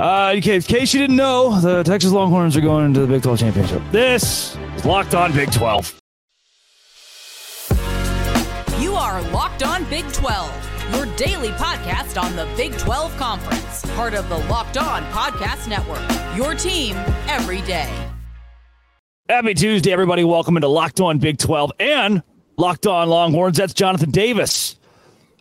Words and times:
Uh, 0.00 0.32
in 0.34 0.40
case, 0.40 0.66
in 0.66 0.76
case 0.76 0.94
you 0.94 1.00
didn't 1.00 1.16
know, 1.16 1.60
the 1.60 1.82
Texas 1.82 2.10
Longhorns 2.10 2.56
are 2.56 2.62
going 2.62 2.86
into 2.86 3.00
the 3.00 3.06
Big 3.06 3.22
12 3.22 3.38
championship. 3.38 3.82
This 3.92 4.56
is 4.74 4.86
Locked 4.86 5.14
On 5.14 5.30
Big 5.30 5.52
12. 5.52 6.00
You 8.80 8.94
are 8.94 9.20
Locked 9.30 9.62
On 9.62 9.84
Big 9.90 10.10
12, 10.10 10.94
your 10.94 11.04
daily 11.16 11.50
podcast 11.50 12.18
on 12.18 12.34
the 12.34 12.48
Big 12.56 12.78
12 12.78 13.14
Conference, 13.18 13.84
part 13.94 14.14
of 14.14 14.26
the 14.30 14.38
Locked 14.48 14.78
On 14.78 15.02
Podcast 15.12 15.68
Network. 15.68 16.00
Your 16.34 16.54
team 16.54 16.96
every 17.28 17.60
day. 17.60 17.92
Happy 19.28 19.52
Tuesday, 19.52 19.92
everybody. 19.92 20.24
Welcome 20.24 20.56
into 20.56 20.68
Locked 20.68 21.00
On 21.00 21.18
Big 21.18 21.36
12 21.36 21.72
and 21.78 22.22
Locked 22.56 22.86
On 22.86 23.06
Longhorns. 23.06 23.58
That's 23.58 23.74
Jonathan 23.74 24.10
Davis. 24.10 24.79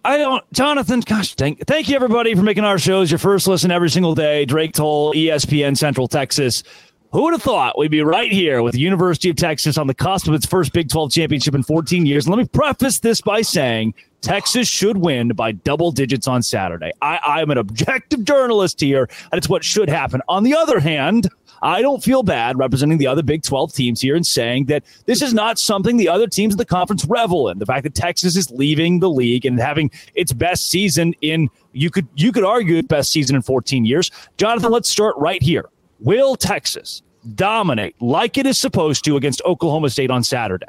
I 0.05 0.17
don't, 0.17 0.53
Jonathan. 0.53 1.01
Gosh, 1.01 1.35
thank, 1.35 1.65
thank 1.67 1.89
you 1.89 1.95
everybody 1.95 2.33
for 2.33 2.41
making 2.41 2.63
our 2.63 2.79
shows 2.79 3.11
your 3.11 3.17
first 3.17 3.47
listen 3.47 3.71
every 3.71 3.89
single 3.89 4.15
day. 4.15 4.45
Drake 4.45 4.73
Toll, 4.73 5.13
ESPN 5.13 5.77
Central 5.77 6.07
Texas. 6.07 6.63
Who 7.11 7.23
would 7.23 7.33
have 7.33 7.41
thought 7.41 7.77
we'd 7.77 7.89
be 7.89 8.03
right 8.03 8.31
here 8.31 8.61
with 8.61 8.73
the 8.75 8.79
University 8.79 9.31
of 9.31 9.35
Texas 9.35 9.79
on 9.79 9.87
the 9.87 9.95
cusp 9.95 10.27
of 10.27 10.35
its 10.35 10.45
first 10.45 10.73
Big 10.73 10.89
12 10.89 11.11
championship 11.11 11.55
in 11.55 11.63
14 11.63 12.05
years? 12.05 12.25
And 12.25 12.35
let 12.35 12.41
me 12.41 12.47
preface 12.47 12.99
this 12.99 13.19
by 13.19 13.41
saying 13.41 13.95
Texas 14.21 14.67
should 14.67 14.97
win 14.97 15.29
by 15.29 15.53
double 15.53 15.91
digits 15.91 16.27
on 16.27 16.43
Saturday. 16.43 16.91
I, 17.01 17.19
I'm 17.25 17.49
an 17.49 17.57
objective 17.57 18.25
journalist 18.25 18.79
here, 18.79 19.09
and 19.31 19.37
it's 19.39 19.49
what 19.49 19.63
should 19.63 19.89
happen. 19.89 20.21
On 20.29 20.43
the 20.43 20.55
other 20.55 20.79
hand, 20.79 21.29
I 21.61 21.81
don't 21.81 22.03
feel 22.03 22.23
bad 22.23 22.57
representing 22.57 22.97
the 22.97 23.07
other 23.07 23.23
Big 23.23 23.43
12 23.43 23.73
teams 23.73 24.01
here 24.01 24.15
and 24.15 24.25
saying 24.25 24.65
that 24.65 24.83
this 25.05 25.21
is 25.21 25.33
not 25.33 25.59
something 25.59 25.97
the 25.97 26.09
other 26.09 26.27
teams 26.27 26.53
in 26.53 26.57
the 26.57 26.65
conference 26.65 27.05
revel 27.05 27.49
in. 27.49 27.59
The 27.59 27.65
fact 27.65 27.83
that 27.83 27.95
Texas 27.95 28.35
is 28.35 28.49
leaving 28.51 28.99
the 28.99 29.09
league 29.09 29.45
and 29.45 29.59
having 29.59 29.91
its 30.15 30.33
best 30.33 30.69
season 30.69 31.13
in 31.21 31.49
you 31.73 31.89
could 31.89 32.07
you 32.15 32.31
could 32.31 32.43
argue 32.43 32.81
best 32.83 33.11
season 33.11 33.35
in 33.35 33.41
14 33.41 33.85
years. 33.85 34.11
Jonathan, 34.37 34.71
let's 34.71 34.89
start 34.89 35.15
right 35.17 35.41
here. 35.41 35.69
Will 35.99 36.35
Texas 36.35 37.01
dominate 37.35 38.01
like 38.01 38.37
it 38.37 38.45
is 38.45 38.57
supposed 38.57 39.03
to 39.05 39.17
against 39.17 39.41
Oklahoma 39.45 39.89
State 39.89 40.11
on 40.11 40.23
Saturday? 40.23 40.67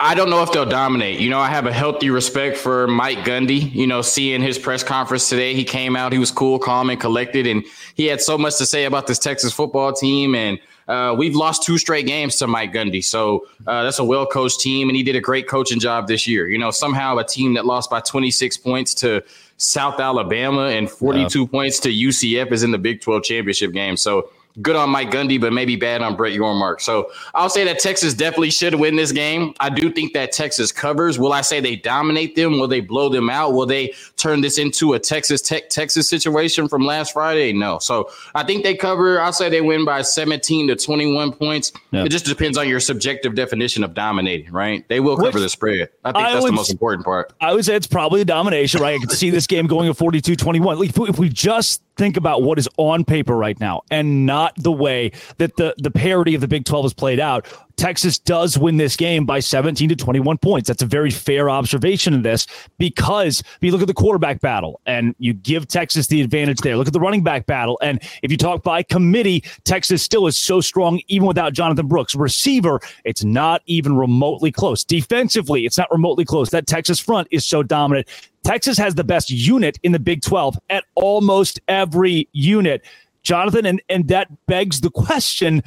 I 0.00 0.14
don't 0.16 0.28
know 0.28 0.42
if 0.42 0.50
they'll 0.50 0.66
dominate. 0.66 1.20
You 1.20 1.30
know, 1.30 1.38
I 1.38 1.48
have 1.48 1.66
a 1.66 1.72
healthy 1.72 2.10
respect 2.10 2.56
for 2.56 2.88
Mike 2.88 3.18
Gundy. 3.18 3.72
You 3.72 3.86
know, 3.86 4.02
seeing 4.02 4.42
his 4.42 4.58
press 4.58 4.82
conference 4.82 5.28
today, 5.28 5.54
he 5.54 5.62
came 5.62 5.94
out, 5.94 6.12
he 6.12 6.18
was 6.18 6.32
cool, 6.32 6.58
calm, 6.58 6.90
and 6.90 7.00
collected, 7.00 7.46
and 7.46 7.64
he 7.94 8.06
had 8.06 8.20
so 8.20 8.36
much 8.36 8.58
to 8.58 8.66
say 8.66 8.86
about 8.86 9.06
this 9.06 9.20
Texas 9.20 9.52
football 9.52 9.92
team. 9.92 10.34
And 10.34 10.58
uh, 10.88 11.14
we've 11.16 11.36
lost 11.36 11.62
two 11.62 11.78
straight 11.78 12.06
games 12.06 12.36
to 12.36 12.48
Mike 12.48 12.72
Gundy, 12.72 13.04
so 13.04 13.46
uh, 13.68 13.84
that's 13.84 14.00
a 14.00 14.04
well 14.04 14.26
coached 14.26 14.60
team, 14.60 14.88
and 14.88 14.96
he 14.96 15.04
did 15.04 15.14
a 15.14 15.20
great 15.20 15.46
coaching 15.46 15.78
job 15.78 16.08
this 16.08 16.26
year. 16.26 16.48
You 16.48 16.58
know, 16.58 16.72
somehow 16.72 17.16
a 17.18 17.24
team 17.24 17.54
that 17.54 17.64
lost 17.64 17.88
by 17.88 18.00
26 18.00 18.56
points 18.58 18.94
to 18.94 19.22
South 19.58 20.00
Alabama 20.00 20.66
and 20.66 20.90
42 20.90 21.40
yeah. 21.40 21.46
points 21.46 21.78
to 21.80 21.88
UCF 21.88 22.50
is 22.50 22.64
in 22.64 22.72
the 22.72 22.78
Big 22.78 23.00
12 23.00 23.22
championship 23.22 23.72
game. 23.72 23.96
So 23.96 24.28
good 24.62 24.76
on 24.76 24.90
Mike 24.90 25.10
Gundy, 25.10 25.40
but 25.40 25.52
maybe 25.52 25.76
bad 25.76 26.02
on 26.02 26.16
Brett 26.16 26.32
Yormark. 26.32 26.80
So 26.80 27.10
I'll 27.34 27.50
say 27.50 27.64
that 27.64 27.78
Texas 27.80 28.14
definitely 28.14 28.50
should 28.50 28.74
win 28.76 28.96
this 28.96 29.12
game. 29.12 29.54
I 29.60 29.70
do 29.70 29.90
think 29.90 30.12
that 30.12 30.32
Texas 30.32 30.70
covers. 30.70 31.18
Will 31.18 31.32
I 31.32 31.40
say 31.40 31.60
they 31.60 31.76
dominate 31.76 32.36
them? 32.36 32.60
Will 32.60 32.68
they 32.68 32.80
blow 32.80 33.08
them 33.08 33.28
out? 33.28 33.52
Will 33.52 33.66
they 33.66 33.92
turn 34.24 34.40
this 34.40 34.58
into 34.58 34.94
a 34.94 34.98
Texas 34.98 35.42
Tech 35.42 35.68
Texas 35.68 36.08
situation 36.08 36.66
from 36.66 36.82
last 36.82 37.12
Friday? 37.12 37.52
No. 37.52 37.78
So 37.78 38.10
I 38.34 38.42
think 38.42 38.62
they 38.62 38.74
cover. 38.74 39.20
I'll 39.20 39.32
say 39.32 39.50
they 39.50 39.60
win 39.60 39.84
by 39.84 40.00
17 40.02 40.68
to 40.68 40.76
21 40.76 41.32
points. 41.32 41.72
It 41.92 42.08
just 42.08 42.24
depends 42.24 42.56
on 42.56 42.68
your 42.68 42.80
subjective 42.80 43.34
definition 43.34 43.84
of 43.84 43.92
dominating, 43.92 44.50
right? 44.50 44.86
They 44.88 45.00
will 45.00 45.16
cover 45.16 45.32
Which, 45.32 45.42
the 45.42 45.48
spread. 45.48 45.90
I 46.04 46.12
think 46.12 46.24
I 46.24 46.32
that's 46.32 46.42
would, 46.42 46.52
the 46.52 46.56
most 46.56 46.70
important 46.70 47.04
part. 47.04 47.32
I 47.40 47.52
would 47.52 47.64
say 47.64 47.76
it's 47.76 47.86
probably 47.86 48.22
a 48.22 48.24
domination, 48.24 48.80
right? 48.80 48.96
I 48.96 48.98
could 48.98 49.12
see 49.12 49.30
this 49.30 49.46
game 49.46 49.66
going 49.66 49.88
at 49.88 49.96
42 49.96 50.36
21. 50.36 50.82
If 50.82 51.18
we 51.18 51.28
just 51.28 51.82
think 51.96 52.16
about 52.16 52.42
what 52.42 52.58
is 52.58 52.68
on 52.76 53.04
paper 53.04 53.36
right 53.36 53.58
now 53.60 53.82
and 53.90 54.26
not 54.26 54.54
the 54.56 54.72
way 54.72 55.12
that 55.38 55.56
the 55.56 55.74
the 55.78 55.90
parity 55.90 56.34
of 56.34 56.40
the 56.40 56.48
Big 56.48 56.64
12 56.64 56.86
has 56.86 56.94
played 56.94 57.20
out. 57.20 57.46
Texas 57.76 58.18
does 58.18 58.56
win 58.56 58.76
this 58.76 58.96
game 58.96 59.26
by 59.26 59.40
17 59.40 59.88
to 59.88 59.96
21 59.96 60.38
points. 60.38 60.68
That's 60.68 60.82
a 60.82 60.86
very 60.86 61.10
fair 61.10 61.50
observation 61.50 62.14
in 62.14 62.22
this 62.22 62.46
because 62.78 63.40
if 63.40 63.58
you 63.60 63.72
look 63.72 63.80
at 63.80 63.88
the 63.88 63.94
quarterback 63.94 64.40
battle 64.40 64.80
and 64.86 65.14
you 65.18 65.32
give 65.34 65.66
Texas 65.66 66.06
the 66.06 66.20
advantage 66.20 66.60
there, 66.60 66.76
look 66.76 66.86
at 66.86 66.92
the 66.92 67.00
running 67.00 67.22
back 67.22 67.46
battle. 67.46 67.78
And 67.82 68.00
if 68.22 68.30
you 68.30 68.36
talk 68.36 68.62
by 68.62 68.82
committee, 68.82 69.44
Texas 69.64 70.02
still 70.02 70.26
is 70.26 70.36
so 70.36 70.60
strong, 70.60 71.00
even 71.08 71.26
without 71.26 71.52
Jonathan 71.52 71.88
Brooks. 71.88 72.14
Receiver, 72.14 72.80
it's 73.04 73.24
not 73.24 73.62
even 73.66 73.96
remotely 73.96 74.52
close. 74.52 74.84
Defensively, 74.84 75.66
it's 75.66 75.78
not 75.78 75.90
remotely 75.90 76.24
close. 76.24 76.50
That 76.50 76.66
Texas 76.66 77.00
front 77.00 77.28
is 77.30 77.44
so 77.44 77.62
dominant. 77.62 78.08
Texas 78.44 78.76
has 78.78 78.94
the 78.94 79.04
best 79.04 79.30
unit 79.30 79.78
in 79.82 79.92
the 79.92 79.98
Big 79.98 80.22
12 80.22 80.58
at 80.70 80.84
almost 80.94 81.60
every 81.66 82.28
unit. 82.32 82.82
Jonathan, 83.22 83.64
and, 83.64 83.82
and 83.88 84.08
that 84.08 84.28
begs 84.46 84.82
the 84.82 84.90
question 84.90 85.62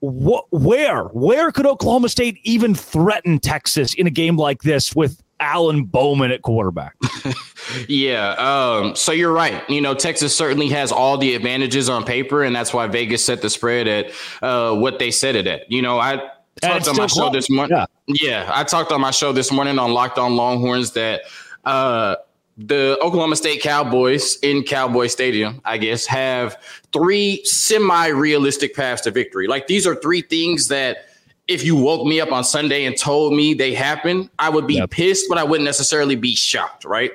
wh- 0.00 0.52
where? 0.52 1.04
Where 1.04 1.52
could 1.52 1.66
Oklahoma 1.66 2.08
State 2.08 2.38
even 2.42 2.74
threaten 2.74 3.38
Texas 3.38 3.94
in 3.94 4.06
a 4.06 4.10
game 4.10 4.36
like 4.36 4.62
this 4.62 4.94
with 4.94 5.22
Alan 5.40 5.84
Bowman 5.84 6.30
at 6.30 6.42
quarterback. 6.42 6.96
yeah. 7.88 8.30
Um, 8.32 8.96
so 8.96 9.12
you're 9.12 9.32
right. 9.32 9.68
You 9.68 9.80
know, 9.80 9.94
Texas 9.94 10.36
certainly 10.36 10.68
has 10.68 10.90
all 10.92 11.18
the 11.18 11.34
advantages 11.34 11.88
on 11.88 12.04
paper, 12.04 12.42
and 12.42 12.54
that's 12.54 12.74
why 12.74 12.86
Vegas 12.86 13.24
set 13.24 13.42
the 13.42 13.50
spread 13.50 13.86
at 13.86 14.10
uh, 14.42 14.74
what 14.74 14.98
they 14.98 15.10
set 15.10 15.36
it 15.36 15.46
at. 15.46 15.70
You 15.70 15.82
know, 15.82 15.98
I 15.98 16.30
talked 16.60 16.88
on 16.88 16.96
my 16.96 17.06
show 17.06 17.30
this 17.30 17.48
morning. 17.50 17.76
Yeah. 17.76 17.86
yeah. 18.06 18.50
I 18.52 18.64
talked 18.64 18.92
on 18.92 19.00
my 19.00 19.10
show 19.10 19.32
this 19.32 19.52
morning 19.52 19.78
on 19.78 19.92
Locked 19.92 20.18
On 20.18 20.34
Longhorns 20.34 20.92
that 20.92 21.22
uh, 21.64 22.16
the 22.58 22.98
Oklahoma 23.00 23.36
State 23.36 23.62
Cowboys 23.62 24.36
in 24.42 24.64
Cowboy 24.64 25.06
Stadium, 25.06 25.60
I 25.64 25.78
guess, 25.78 26.04
have 26.06 26.60
three 26.92 27.44
semi 27.44 28.08
realistic 28.08 28.74
paths 28.74 29.02
to 29.02 29.12
victory. 29.12 29.46
Like 29.46 29.68
these 29.68 29.86
are 29.86 29.94
three 29.94 30.22
things 30.22 30.66
that 30.68 31.06
if 31.46 31.64
you 31.64 31.76
woke 31.76 32.06
me 32.06 32.20
up 32.20 32.32
on 32.32 32.44
Sunday 32.44 32.84
and 32.84 32.98
told 32.98 33.32
me 33.32 33.54
they 33.54 33.72
happen, 33.72 34.28
I 34.38 34.50
would 34.50 34.66
be 34.66 34.74
yep. 34.74 34.90
pissed, 34.90 35.26
but 35.28 35.38
I 35.38 35.44
wouldn't 35.44 35.64
necessarily 35.64 36.16
be 36.16 36.34
shocked, 36.34 36.84
right? 36.84 37.12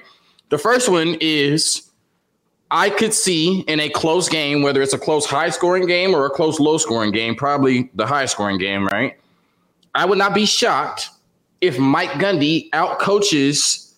The 0.50 0.58
first 0.58 0.90
one 0.90 1.18
is 1.20 1.92
I 2.72 2.90
could 2.90 3.14
see 3.14 3.60
in 3.62 3.80
a 3.82 3.90
close 3.90 4.30
game, 4.30 4.64
whether 4.64 4.82
it's 4.82 4.94
a 4.94 4.98
close 4.98 5.26
high 5.26 5.50
scoring 5.50 5.86
game 5.86 6.16
or 6.16 6.26
a 6.26 6.30
close 6.30 6.60
low 6.60 6.78
scoring 6.78 7.12
game, 7.12 7.36
probably 7.36 7.92
the 7.94 8.08
high 8.08 8.26
scoring 8.26 8.58
game, 8.58 8.88
right? 8.88 9.20
I 9.94 10.06
would 10.06 10.18
not 10.18 10.34
be 10.34 10.46
shocked 10.46 11.10
if 11.60 11.78
Mike 11.78 12.12
Gundy 12.12 12.70
out 12.74 13.00
coaches 13.00 13.93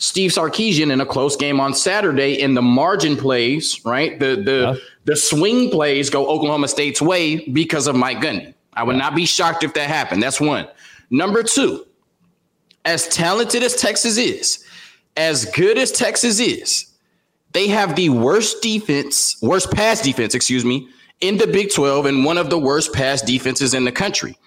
Steve 0.00 0.30
Sarkisian 0.30 0.90
in 0.90 1.02
a 1.02 1.06
close 1.06 1.36
game 1.36 1.60
on 1.60 1.74
Saturday 1.74 2.40
and 2.42 2.56
the 2.56 2.62
margin 2.62 3.16
plays, 3.16 3.84
right? 3.84 4.18
The 4.18 4.36
the 4.36 4.72
yeah. 4.72 4.74
the 5.04 5.14
swing 5.14 5.70
plays 5.70 6.08
go 6.08 6.26
Oklahoma 6.26 6.68
State's 6.68 7.02
way 7.02 7.46
because 7.48 7.86
of 7.86 7.94
Mike 7.94 8.18
Gundy. 8.18 8.54
I 8.72 8.82
would 8.82 8.96
not 8.96 9.14
be 9.14 9.26
shocked 9.26 9.62
if 9.62 9.74
that 9.74 9.88
happened. 9.88 10.22
That's 10.22 10.40
one. 10.40 10.66
Number 11.10 11.42
two, 11.42 11.86
as 12.86 13.08
talented 13.08 13.62
as 13.62 13.76
Texas 13.76 14.16
is, 14.16 14.64
as 15.18 15.44
good 15.44 15.76
as 15.76 15.92
Texas 15.92 16.40
is, 16.40 16.86
they 17.52 17.68
have 17.68 17.94
the 17.94 18.08
worst 18.08 18.62
defense, 18.62 19.36
worst 19.42 19.70
pass 19.70 20.00
defense, 20.00 20.34
excuse 20.34 20.64
me, 20.64 20.88
in 21.20 21.36
the 21.36 21.46
Big 21.46 21.74
12 21.74 22.06
and 22.06 22.24
one 22.24 22.38
of 22.38 22.48
the 22.48 22.58
worst 22.58 22.94
pass 22.94 23.20
defenses 23.20 23.74
in 23.74 23.84
the 23.84 23.92
country. 23.92 24.38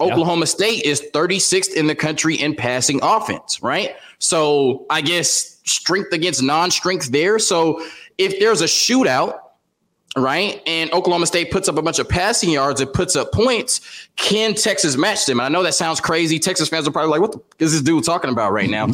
Oklahoma 0.00 0.46
State 0.46 0.84
is 0.84 1.02
36th 1.12 1.74
in 1.74 1.86
the 1.86 1.94
country 1.94 2.34
in 2.34 2.56
passing 2.56 2.98
offense, 3.02 3.62
right? 3.62 3.94
So 4.22 4.86
I 4.88 5.00
guess 5.00 5.58
strength 5.64 6.12
against 6.12 6.42
non-strength 6.42 7.10
there. 7.10 7.38
So 7.38 7.84
if 8.18 8.38
there's 8.38 8.60
a 8.60 8.66
shootout, 8.66 9.38
right, 10.16 10.62
and 10.64 10.92
Oklahoma 10.92 11.26
State 11.26 11.50
puts 11.50 11.68
up 11.68 11.76
a 11.76 11.82
bunch 11.82 11.98
of 11.98 12.08
passing 12.08 12.50
yards, 12.50 12.80
it 12.80 12.92
puts 12.92 13.16
up 13.16 13.32
points, 13.32 13.80
can 14.16 14.54
Texas 14.54 14.96
match 14.96 15.26
them? 15.26 15.40
And 15.40 15.46
I 15.46 15.48
know 15.48 15.64
that 15.64 15.74
sounds 15.74 16.00
crazy. 16.00 16.38
Texas 16.38 16.68
fans 16.68 16.86
are 16.86 16.92
probably 16.92 17.10
like, 17.10 17.20
what 17.20 17.32
the 17.32 17.42
is 17.58 17.72
this 17.72 17.82
dude 17.82 18.04
talking 18.04 18.30
about 18.30 18.52
right 18.52 18.70
now? 18.70 18.86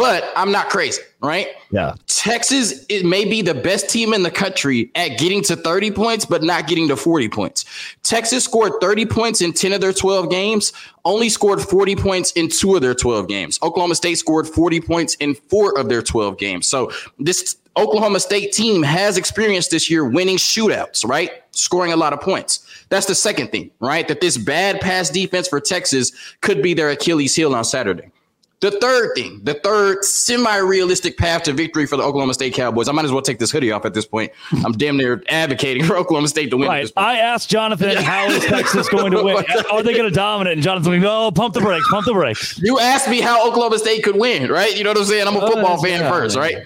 But 0.00 0.32
I'm 0.34 0.50
not 0.50 0.70
crazy, 0.70 1.02
right? 1.20 1.48
Yeah. 1.70 1.94
Texas 2.06 2.86
it 2.88 3.04
may 3.04 3.26
be 3.26 3.42
the 3.42 3.52
best 3.52 3.90
team 3.90 4.14
in 4.14 4.22
the 4.22 4.30
country 4.30 4.90
at 4.94 5.18
getting 5.18 5.42
to 5.42 5.56
30 5.56 5.90
points, 5.90 6.24
but 6.24 6.42
not 6.42 6.66
getting 6.66 6.88
to 6.88 6.96
40 6.96 7.28
points. 7.28 7.66
Texas 8.02 8.44
scored 8.44 8.72
30 8.80 9.04
points 9.04 9.42
in 9.42 9.52
10 9.52 9.74
of 9.74 9.82
their 9.82 9.92
12 9.92 10.30
games, 10.30 10.72
only 11.04 11.28
scored 11.28 11.60
40 11.60 11.96
points 11.96 12.32
in 12.32 12.48
two 12.48 12.76
of 12.76 12.80
their 12.80 12.94
12 12.94 13.28
games. 13.28 13.58
Oklahoma 13.62 13.94
State 13.94 14.14
scored 14.14 14.48
40 14.48 14.80
points 14.80 15.16
in 15.16 15.34
four 15.34 15.78
of 15.78 15.90
their 15.90 16.00
12 16.00 16.38
games. 16.38 16.66
So 16.66 16.90
this 17.18 17.56
Oklahoma 17.76 18.20
State 18.20 18.52
team 18.52 18.82
has 18.82 19.18
experienced 19.18 19.70
this 19.70 19.90
year 19.90 20.08
winning 20.08 20.38
shootouts, 20.38 21.06
right? 21.06 21.30
Scoring 21.50 21.92
a 21.92 21.96
lot 21.96 22.14
of 22.14 22.22
points. 22.22 22.66
That's 22.88 23.04
the 23.04 23.14
second 23.14 23.52
thing, 23.52 23.70
right? 23.80 24.08
That 24.08 24.22
this 24.22 24.38
bad 24.38 24.80
pass 24.80 25.10
defense 25.10 25.46
for 25.46 25.60
Texas 25.60 26.12
could 26.40 26.62
be 26.62 26.72
their 26.72 26.88
Achilles 26.88 27.36
heel 27.36 27.54
on 27.54 27.64
Saturday. 27.64 28.10
The 28.60 28.72
third 28.72 29.14
thing, 29.14 29.40
the 29.42 29.54
third 29.54 30.04
semi-realistic 30.04 31.16
path 31.16 31.44
to 31.44 31.54
victory 31.54 31.86
for 31.86 31.96
the 31.96 32.02
Oklahoma 32.02 32.34
State 32.34 32.52
Cowboys. 32.52 32.90
I 32.90 32.92
might 32.92 33.06
as 33.06 33.12
well 33.12 33.22
take 33.22 33.38
this 33.38 33.50
hoodie 33.50 33.72
off 33.72 33.86
at 33.86 33.94
this 33.94 34.04
point. 34.04 34.32
I'm 34.62 34.72
damn 34.72 34.98
near 34.98 35.22
advocating 35.30 35.82
for 35.86 35.96
Oklahoma 35.96 36.28
State 36.28 36.50
to 36.50 36.58
win. 36.58 36.68
Right. 36.68 36.92
I 36.94 37.16
asked 37.16 37.48
Jonathan, 37.48 37.96
how 37.96 38.26
is 38.26 38.44
Texas 38.44 38.86
going 38.90 39.12
to 39.12 39.22
win? 39.22 39.42
Are 39.72 39.82
they 39.82 39.94
going 39.94 40.10
to 40.10 40.14
dominate? 40.14 40.54
And 40.54 40.62
Jonathan's 40.62 40.88
like, 40.88 41.00
no, 41.00 41.30
pump 41.30 41.54
the 41.54 41.60
brakes, 41.60 41.86
pump 41.88 42.04
the 42.04 42.12
brakes. 42.12 42.58
You 42.58 42.78
asked 42.78 43.08
me 43.08 43.22
how 43.22 43.48
Oklahoma 43.48 43.78
State 43.78 44.04
could 44.04 44.16
win, 44.16 44.50
right? 44.50 44.76
You 44.76 44.84
know 44.84 44.90
what 44.90 44.98
I'm 44.98 45.04
saying? 45.04 45.26
I'm 45.26 45.36
a 45.36 45.40
football 45.40 45.78
uh, 45.78 45.82
fan 45.82 46.02
yeah, 46.02 46.10
first, 46.10 46.36
right? 46.36 46.58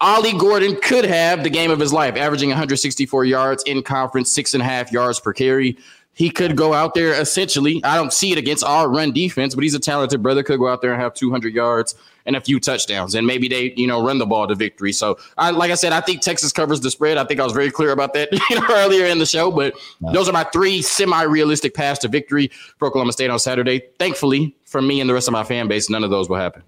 Ollie 0.00 0.32
Gordon 0.38 0.76
could 0.80 1.04
have 1.04 1.42
the 1.42 1.50
game 1.50 1.70
of 1.70 1.78
his 1.78 1.92
life, 1.92 2.16
averaging 2.16 2.48
164 2.48 3.26
yards 3.26 3.62
in 3.64 3.82
conference, 3.82 4.32
six 4.32 4.54
and 4.54 4.62
a 4.62 4.66
half 4.66 4.90
yards 4.90 5.20
per 5.20 5.34
carry. 5.34 5.76
He 6.16 6.30
could 6.30 6.56
go 6.56 6.72
out 6.72 6.94
there 6.94 7.12
essentially. 7.12 7.84
I 7.84 7.94
don't 7.94 8.10
see 8.10 8.32
it 8.32 8.38
against 8.38 8.64
our 8.64 8.88
run 8.88 9.12
defense, 9.12 9.54
but 9.54 9.62
he's 9.62 9.74
a 9.74 9.78
talented 9.78 10.22
brother. 10.22 10.42
Could 10.42 10.58
go 10.58 10.66
out 10.66 10.80
there 10.80 10.90
and 10.94 11.00
have 11.00 11.12
200 11.12 11.52
yards 11.52 11.94
and 12.24 12.34
a 12.34 12.40
few 12.40 12.58
touchdowns, 12.58 13.14
and 13.14 13.26
maybe 13.26 13.48
they, 13.48 13.74
you 13.76 13.86
know, 13.86 14.02
run 14.02 14.16
the 14.16 14.24
ball 14.24 14.48
to 14.48 14.54
victory. 14.54 14.92
So, 14.92 15.18
I, 15.36 15.50
like 15.50 15.70
I 15.70 15.74
said, 15.74 15.92
I 15.92 16.00
think 16.00 16.22
Texas 16.22 16.52
covers 16.52 16.80
the 16.80 16.90
spread. 16.90 17.18
I 17.18 17.24
think 17.24 17.38
I 17.38 17.44
was 17.44 17.52
very 17.52 17.70
clear 17.70 17.90
about 17.90 18.14
that 18.14 18.30
you 18.50 18.58
know, 18.58 18.66
earlier 18.70 19.04
in 19.04 19.18
the 19.18 19.26
show. 19.26 19.50
But 19.50 19.74
those 20.00 20.26
are 20.26 20.32
my 20.32 20.44
three 20.44 20.80
semi-realistic 20.80 21.74
paths 21.74 22.00
to 22.00 22.08
victory 22.08 22.50
for 22.78 22.88
Oklahoma 22.88 23.12
State 23.12 23.28
on 23.28 23.38
Saturday. 23.38 23.82
Thankfully, 23.98 24.56
for 24.64 24.80
me 24.80 25.02
and 25.02 25.10
the 25.10 25.14
rest 25.14 25.28
of 25.28 25.32
my 25.32 25.44
fan 25.44 25.68
base, 25.68 25.90
none 25.90 26.02
of 26.02 26.08
those 26.08 26.30
will 26.30 26.38
happen. 26.38 26.62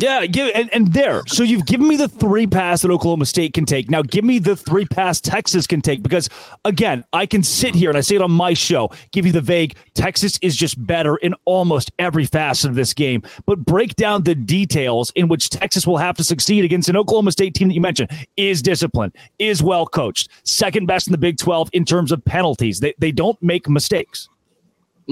Yeah, 0.00 0.24
give 0.24 0.50
and, 0.54 0.72
and 0.72 0.92
there. 0.94 1.22
So 1.26 1.42
you've 1.42 1.66
given 1.66 1.86
me 1.86 1.96
the 1.96 2.08
three 2.08 2.46
pass 2.46 2.82
that 2.82 2.90
Oklahoma 2.90 3.26
State 3.26 3.52
can 3.52 3.66
take. 3.66 3.90
Now 3.90 4.00
give 4.00 4.24
me 4.24 4.38
the 4.38 4.56
three 4.56 4.86
pass 4.86 5.20
Texas 5.20 5.66
can 5.66 5.82
take 5.82 6.02
because 6.02 6.28
again, 6.64 7.04
I 7.12 7.26
can 7.26 7.42
sit 7.42 7.74
here 7.74 7.90
and 7.90 7.98
I 7.98 8.00
say 8.00 8.14
it 8.14 8.22
on 8.22 8.30
my 8.30 8.54
show, 8.54 8.90
give 9.12 9.26
you 9.26 9.32
the 9.32 9.42
vague 9.42 9.76
Texas 9.94 10.38
is 10.40 10.56
just 10.56 10.84
better 10.86 11.16
in 11.16 11.34
almost 11.44 11.90
every 11.98 12.24
facet 12.24 12.70
of 12.70 12.76
this 12.76 12.94
game, 12.94 13.22
but 13.44 13.58
break 13.58 13.94
down 13.96 14.22
the 14.22 14.34
details 14.34 15.12
in 15.14 15.28
which 15.28 15.50
Texas 15.50 15.86
will 15.86 15.98
have 15.98 16.16
to 16.16 16.24
succeed 16.24 16.64
against 16.64 16.88
an 16.88 16.96
Oklahoma 16.96 17.32
State 17.32 17.54
team 17.54 17.68
that 17.68 17.74
you 17.74 17.82
mentioned 17.82 18.10
is 18.38 18.62
disciplined, 18.62 19.14
is 19.38 19.62
well 19.62 19.86
coached, 19.86 20.30
second 20.44 20.86
best 20.86 21.08
in 21.08 21.12
the 21.12 21.18
Big 21.18 21.36
12 21.36 21.68
in 21.74 21.84
terms 21.84 22.10
of 22.10 22.24
penalties. 22.24 22.80
They 22.80 22.94
they 22.98 23.12
don't 23.12 23.40
make 23.42 23.68
mistakes. 23.68 24.30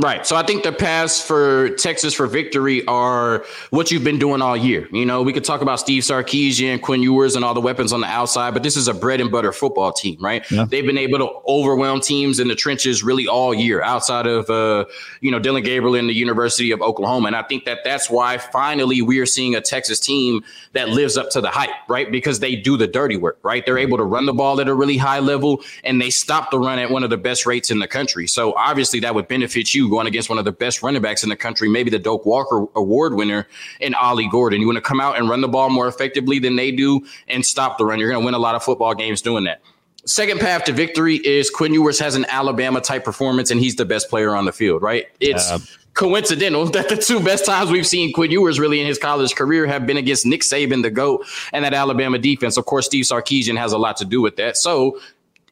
Right. 0.01 0.25
So 0.25 0.37
I 0.37 0.45
think 0.45 0.63
the 0.63 0.71
paths 0.71 1.21
for 1.21 1.71
Texas 1.71 2.15
for 2.15 2.29
victory 2.29 2.87
are 2.87 3.45
what 3.71 3.91
you've 3.91 4.05
been 4.05 4.21
doing 4.21 4.41
all 4.41 4.57
year. 4.57 4.87
You 4.93 5.05
know, 5.05 5.23
we 5.23 5.33
could 5.33 5.45
talk 5.45 5.61
about 5.61 5.81
Steve 5.81 6.05
Sarkisian, 6.05 6.81
Quinn 6.81 7.03
Ewers, 7.03 7.35
and 7.35 7.45
all 7.45 7.53
the 7.53 7.61
weapons 7.61 7.93
on 7.93 8.03
the 8.03 8.07
outside, 8.07 8.55
but 8.55 8.63
this 8.63 8.77
is 8.77 8.87
a 8.87 8.95
bread 8.95 9.21
and 9.21 9.29
butter 9.33 9.53
football 9.53 9.93
team, 9.93 10.17
right? 10.21 10.49
Yeah. 10.53 10.67
They've 10.67 10.87
been 10.87 10.99
able 10.99 11.19
to 11.19 11.29
overwhelm 11.49 12.01
teams 12.01 12.39
in 12.39 12.47
the 12.47 12.55
trenches 12.55 13.03
really 13.03 13.27
all 13.27 13.53
year 13.53 13.83
outside 13.83 14.29
of, 14.29 14.49
uh, 14.49 14.85
you 15.21 15.33
know, 15.33 15.41
Dillon 15.41 15.65
Gabriel 15.65 15.97
in 15.97 16.07
the 16.07 16.15
University 16.15 16.71
of 16.71 16.81
Oklahoma. 16.81 17.27
And 17.27 17.37
I 17.37 17.43
think 17.43 17.65
that 17.65 17.79
that's 17.83 18.09
why 18.09 18.39
finally 18.39 19.03
we 19.03 19.19
are 19.19 19.27
seeing 19.27 19.57
a 19.57 19.61
Texas 19.61 19.99
team 19.99 20.45
that 20.75 20.91
lives 20.91 21.17
up 21.17 21.31
to 21.31 21.41
the 21.41 21.51
hype, 21.51 21.71
right? 21.89 22.09
Because 22.09 22.39
they 22.39 22.55
do 22.55 22.77
the 22.77 22.87
dirty 22.87 23.17
work, 23.17 23.41
right? 23.43 23.67
They're 23.67 23.79
able 23.79 23.99
to 23.99 24.05
run 24.05 24.27
the 24.27 24.33
ball 24.33 24.61
at 24.61 24.69
a 24.69 24.75
really 24.75 24.97
high 24.97 25.19
level 25.19 25.61
and 25.83 26.01
they 26.01 26.11
stop 26.11 26.53
the 26.53 26.61
run 26.61 26.79
at 26.79 26.89
one 26.89 27.03
of 27.03 27.11
the 27.11 27.17
best 27.17 27.47
rates 27.47 27.73
in 27.73 27.81
the 27.81 27.89
country. 27.89 28.29
So 28.29 28.55
obviously 28.55 29.01
that 29.01 29.13
would 29.17 29.27
benefit 29.27 29.75
you 29.75 29.88
going 29.89 30.07
against 30.07 30.29
one 30.29 30.39
of 30.39 30.45
the 30.45 30.53
best 30.53 30.83
running 30.83 31.03
backs 31.03 31.23
in 31.23 31.29
the 31.29 31.37
country, 31.37 31.69
maybe 31.69 31.91
the 31.91 31.99
Doak 31.99 32.27
Walker 32.27 32.67
Award 32.75 33.15
winner 33.15 33.47
in 33.81 33.95
Ollie 33.95 34.29
Gordon. 34.29 34.61
You 34.61 34.67
want 34.67 34.77
to 34.77 34.83
come 34.83 35.01
out 35.01 35.19
and 35.19 35.29
run 35.29 35.41
the 35.41 35.49
ball 35.49 35.71
more 35.71 35.89
effectively 35.89 36.39
than 36.39 36.57
they 36.57 36.71
do 36.71 37.07
and 37.27 37.45
stop 37.45 37.79
the 37.79 37.85
run. 37.85 37.99
You're 37.99 38.11
going 38.11 38.23
to 38.23 38.25
win 38.25 38.35
a 38.35 38.39
lot 38.39 38.55
of 38.55 38.63
football 38.63 38.95
games 38.95 39.23
doing 39.23 39.45
that. 39.45 39.61
Second 40.09 40.41
path 40.41 40.65
to 40.65 40.73
victory 40.73 41.17
is 41.17 41.51
Quinn 41.51 41.75
Ewers 41.75 41.99
has 41.99 42.15
an 42.15 42.25
Alabama 42.31 42.81
type 42.81 43.05
performance 43.05 43.51
and 43.51 43.61
he's 43.61 43.77
the 43.77 43.85
best 43.85 44.09
player 44.09 44.35
on 44.35 44.47
the 44.47 44.53
field, 44.53 44.81
right? 44.81 45.07
It's 45.21 45.51
yeah. 45.51 45.59
coincidental 45.93 46.65
that 46.71 46.89
the 46.89 46.97
two 46.97 47.21
best 47.21 47.45
times 47.45 47.71
we've 47.71 47.87
seen 47.87 48.15
Quinn 48.15 48.31
Ewers 48.31 48.59
really 48.59 48.81
in 48.81 48.87
his 48.87 48.99
college 48.99 49.35
career 49.35 49.67
have 49.67 49.87
been 49.87 49.99
against 49.99 50.25
Nick 50.25 50.41
Saban, 50.41 50.83
the 50.83 50.91
GOAT, 50.91 51.27
and 51.53 51.63
that 51.63 51.75
Alabama 51.75 52.19
defense. 52.19 52.57
Of 52.57 52.65
course, 52.65 52.87
Steve 52.87 53.05
Sarkisian 53.05 53.59
has 53.59 53.73
a 53.73 53.79
lot 53.79 53.99
to 53.99 54.07
do 54.07 54.23
with 54.23 54.37
that. 54.37 54.57
So 54.57 54.99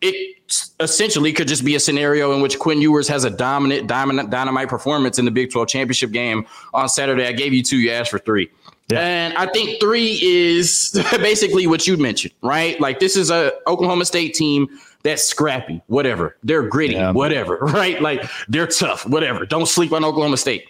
it 0.07 0.73
essentially 0.81 1.33
could 1.33 1.49
just 1.49 1.65
be 1.65 1.75
a 1.75 1.81
scenario 1.81 2.33
in 2.33 2.41
which 2.41 2.59
Quinn 2.59 2.81
Ewers 2.81 3.09
has 3.09 3.25
a 3.25 3.31
dominant, 3.31 3.87
dominant, 3.89 4.31
dynamite 4.31 4.69
performance 4.69 5.19
in 5.19 5.25
the 5.25 5.31
Big 5.31 5.51
12 5.51 5.69
championship 5.69 6.13
game 6.13 6.47
on 6.73 6.89
Saturday. 6.89 7.27
I 7.27 7.33
gave 7.33 7.53
you 7.53 7.63
two, 7.63 7.79
you 7.79 7.91
asked 7.91 8.11
for 8.11 8.19
three. 8.19 8.51
Yeah. 8.89 9.01
And 9.01 9.35
I 9.35 9.47
think 9.47 9.81
three 9.81 10.21
is 10.23 10.91
basically 11.17 11.67
what 11.67 11.87
you 11.87 11.97
mentioned, 11.97 12.35
right? 12.43 12.81
Like 12.81 13.01
this 13.01 13.17
is 13.17 13.31
a 13.31 13.53
Oklahoma 13.67 14.05
State 14.05 14.35
team 14.35 14.69
that's 15.03 15.25
scrappy, 15.25 15.83
whatever. 15.89 16.37
They're 16.45 16.63
gritty, 16.63 16.95
yeah. 16.95 17.11
whatever, 17.11 17.57
right? 17.61 18.01
Like 18.01 18.25
they're 18.49 18.67
tough, 18.67 19.07
whatever. 19.07 19.45
Don't 19.45 19.67
sleep 19.67 19.93
on 19.93 20.05
Oklahoma 20.05 20.37
State. 20.37 20.69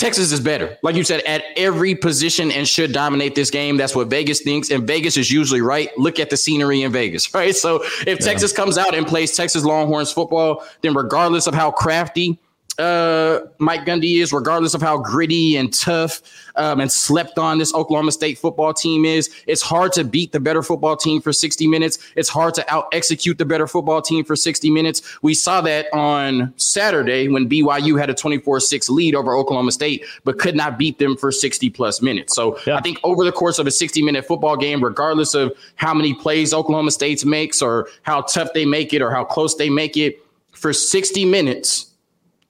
Texas 0.00 0.32
is 0.32 0.40
better, 0.40 0.78
like 0.82 0.96
you 0.96 1.04
said, 1.04 1.20
at 1.24 1.44
every 1.58 1.94
position 1.94 2.50
and 2.50 2.66
should 2.66 2.90
dominate 2.90 3.34
this 3.34 3.50
game. 3.50 3.76
That's 3.76 3.94
what 3.94 4.08
Vegas 4.08 4.40
thinks, 4.40 4.70
and 4.70 4.86
Vegas 4.86 5.18
is 5.18 5.30
usually 5.30 5.60
right. 5.60 5.90
Look 5.98 6.18
at 6.18 6.30
the 6.30 6.38
scenery 6.38 6.80
in 6.80 6.90
Vegas, 6.90 7.34
right? 7.34 7.54
So 7.54 7.82
if 7.82 8.06
yeah. 8.06 8.14
Texas 8.16 8.50
comes 8.50 8.78
out 8.78 8.94
and 8.94 9.06
plays 9.06 9.36
Texas 9.36 9.62
Longhorns 9.62 10.10
football, 10.10 10.64
then 10.80 10.94
regardless 10.94 11.46
of 11.46 11.52
how 11.52 11.70
crafty 11.70 12.38
uh, 12.80 13.46
Mike 13.58 13.84
Gundy 13.84 14.20
is, 14.20 14.32
regardless 14.32 14.74
of 14.74 14.80
how 14.80 14.98
gritty 14.98 15.56
and 15.56 15.72
tough 15.72 16.22
um, 16.56 16.80
and 16.80 16.90
slept 16.90 17.38
on 17.38 17.58
this 17.58 17.74
Oklahoma 17.74 18.12
State 18.12 18.38
football 18.38 18.72
team 18.72 19.04
is. 19.04 19.30
It's 19.46 19.62
hard 19.62 19.92
to 19.92 20.04
beat 20.04 20.32
the 20.32 20.40
better 20.40 20.62
football 20.62 20.96
team 20.96 21.20
for 21.20 21.32
60 21.32 21.68
minutes. 21.68 21.98
It's 22.16 22.28
hard 22.28 22.54
to 22.54 22.72
out 22.72 22.86
execute 22.92 23.38
the 23.38 23.44
better 23.44 23.66
football 23.66 24.02
team 24.02 24.24
for 24.24 24.34
60 24.34 24.70
minutes. 24.70 25.02
We 25.22 25.34
saw 25.34 25.60
that 25.60 25.86
on 25.92 26.52
Saturday 26.56 27.28
when 27.28 27.48
BYU 27.48 27.98
had 27.98 28.10
a 28.10 28.14
24 28.14 28.60
6 28.60 28.88
lead 28.88 29.14
over 29.14 29.36
Oklahoma 29.36 29.72
State, 29.72 30.04
but 30.24 30.38
could 30.38 30.56
not 30.56 30.78
beat 30.78 30.98
them 30.98 31.16
for 31.16 31.30
60 31.30 31.70
plus 31.70 32.02
minutes. 32.02 32.34
So 32.34 32.58
yeah. 32.66 32.76
I 32.76 32.80
think 32.80 32.98
over 33.04 33.24
the 33.24 33.32
course 33.32 33.58
of 33.58 33.66
a 33.66 33.70
60 33.70 34.02
minute 34.02 34.26
football 34.26 34.56
game, 34.56 34.82
regardless 34.82 35.34
of 35.34 35.52
how 35.76 35.94
many 35.94 36.14
plays 36.14 36.54
Oklahoma 36.54 36.90
State 36.90 37.24
makes 37.24 37.60
or 37.60 37.88
how 38.02 38.22
tough 38.22 38.52
they 38.54 38.64
make 38.64 38.94
it 38.94 39.02
or 39.02 39.10
how 39.10 39.24
close 39.24 39.54
they 39.54 39.68
make 39.68 39.96
it, 39.96 40.24
for 40.52 40.72
60 40.72 41.24
minutes, 41.24 41.89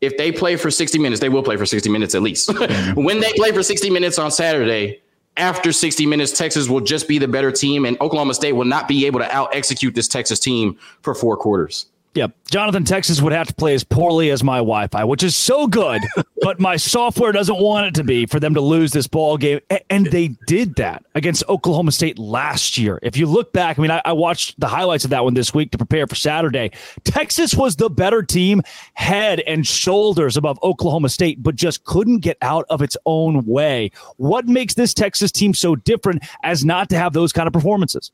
if 0.00 0.16
they 0.16 0.32
play 0.32 0.56
for 0.56 0.70
60 0.70 0.98
minutes, 0.98 1.20
they 1.20 1.28
will 1.28 1.42
play 1.42 1.56
for 1.56 1.66
60 1.66 1.88
minutes 1.90 2.14
at 2.14 2.22
least. 2.22 2.50
Mm-hmm. 2.70 3.02
when 3.02 3.20
they 3.20 3.32
play 3.32 3.52
for 3.52 3.62
60 3.62 3.90
minutes 3.90 4.18
on 4.18 4.30
Saturday, 4.30 5.00
after 5.36 5.72
60 5.72 6.06
minutes, 6.06 6.36
Texas 6.36 6.68
will 6.68 6.80
just 6.80 7.08
be 7.08 7.18
the 7.18 7.26
better 7.26 7.50
team, 7.50 7.84
and 7.84 8.00
Oklahoma 8.00 8.34
State 8.34 8.52
will 8.52 8.64
not 8.64 8.86
be 8.86 9.06
able 9.06 9.18
to 9.20 9.34
out 9.34 9.54
execute 9.54 9.94
this 9.94 10.06
Texas 10.06 10.38
team 10.38 10.78
for 11.02 11.14
four 11.14 11.36
quarters. 11.36 11.86
Yeah, 12.12 12.26
Jonathan 12.50 12.84
Texas 12.84 13.22
would 13.22 13.32
have 13.32 13.46
to 13.46 13.54
play 13.54 13.72
as 13.72 13.84
poorly 13.84 14.30
as 14.30 14.42
my 14.42 14.56
Wi-Fi, 14.56 15.04
which 15.04 15.22
is 15.22 15.36
so 15.36 15.68
good, 15.68 16.02
but 16.42 16.58
my 16.58 16.76
software 16.76 17.30
doesn't 17.30 17.60
want 17.60 17.86
it 17.86 17.94
to 17.94 18.04
be 18.04 18.26
for 18.26 18.40
them 18.40 18.52
to 18.54 18.60
lose 18.60 18.90
this 18.90 19.06
ball 19.06 19.36
game. 19.36 19.60
And 19.90 20.06
they 20.06 20.28
did 20.48 20.74
that 20.74 21.04
against 21.14 21.44
Oklahoma 21.48 21.92
State 21.92 22.18
last 22.18 22.76
year. 22.76 22.98
If 23.02 23.16
you 23.16 23.26
look 23.26 23.52
back, 23.52 23.78
I 23.78 23.82
mean, 23.82 23.92
I, 23.92 24.02
I 24.04 24.12
watched 24.12 24.58
the 24.58 24.66
highlights 24.66 25.04
of 25.04 25.10
that 25.10 25.22
one 25.22 25.34
this 25.34 25.54
week 25.54 25.70
to 25.70 25.78
prepare 25.78 26.08
for 26.08 26.16
Saturday. 26.16 26.72
Texas 27.04 27.54
was 27.54 27.76
the 27.76 27.88
better 27.88 28.24
team, 28.24 28.62
head 28.94 29.38
and 29.46 29.64
shoulders 29.64 30.36
above 30.36 30.58
Oklahoma 30.64 31.10
State, 31.10 31.40
but 31.44 31.54
just 31.54 31.84
couldn't 31.84 32.18
get 32.18 32.36
out 32.42 32.66
of 32.70 32.82
its 32.82 32.96
own 33.06 33.46
way. 33.46 33.92
What 34.16 34.48
makes 34.48 34.74
this 34.74 34.94
Texas 34.94 35.30
team 35.30 35.54
so 35.54 35.76
different 35.76 36.24
as 36.42 36.64
not 36.64 36.88
to 36.88 36.98
have 36.98 37.12
those 37.12 37.32
kind 37.32 37.46
of 37.46 37.52
performances? 37.52 38.10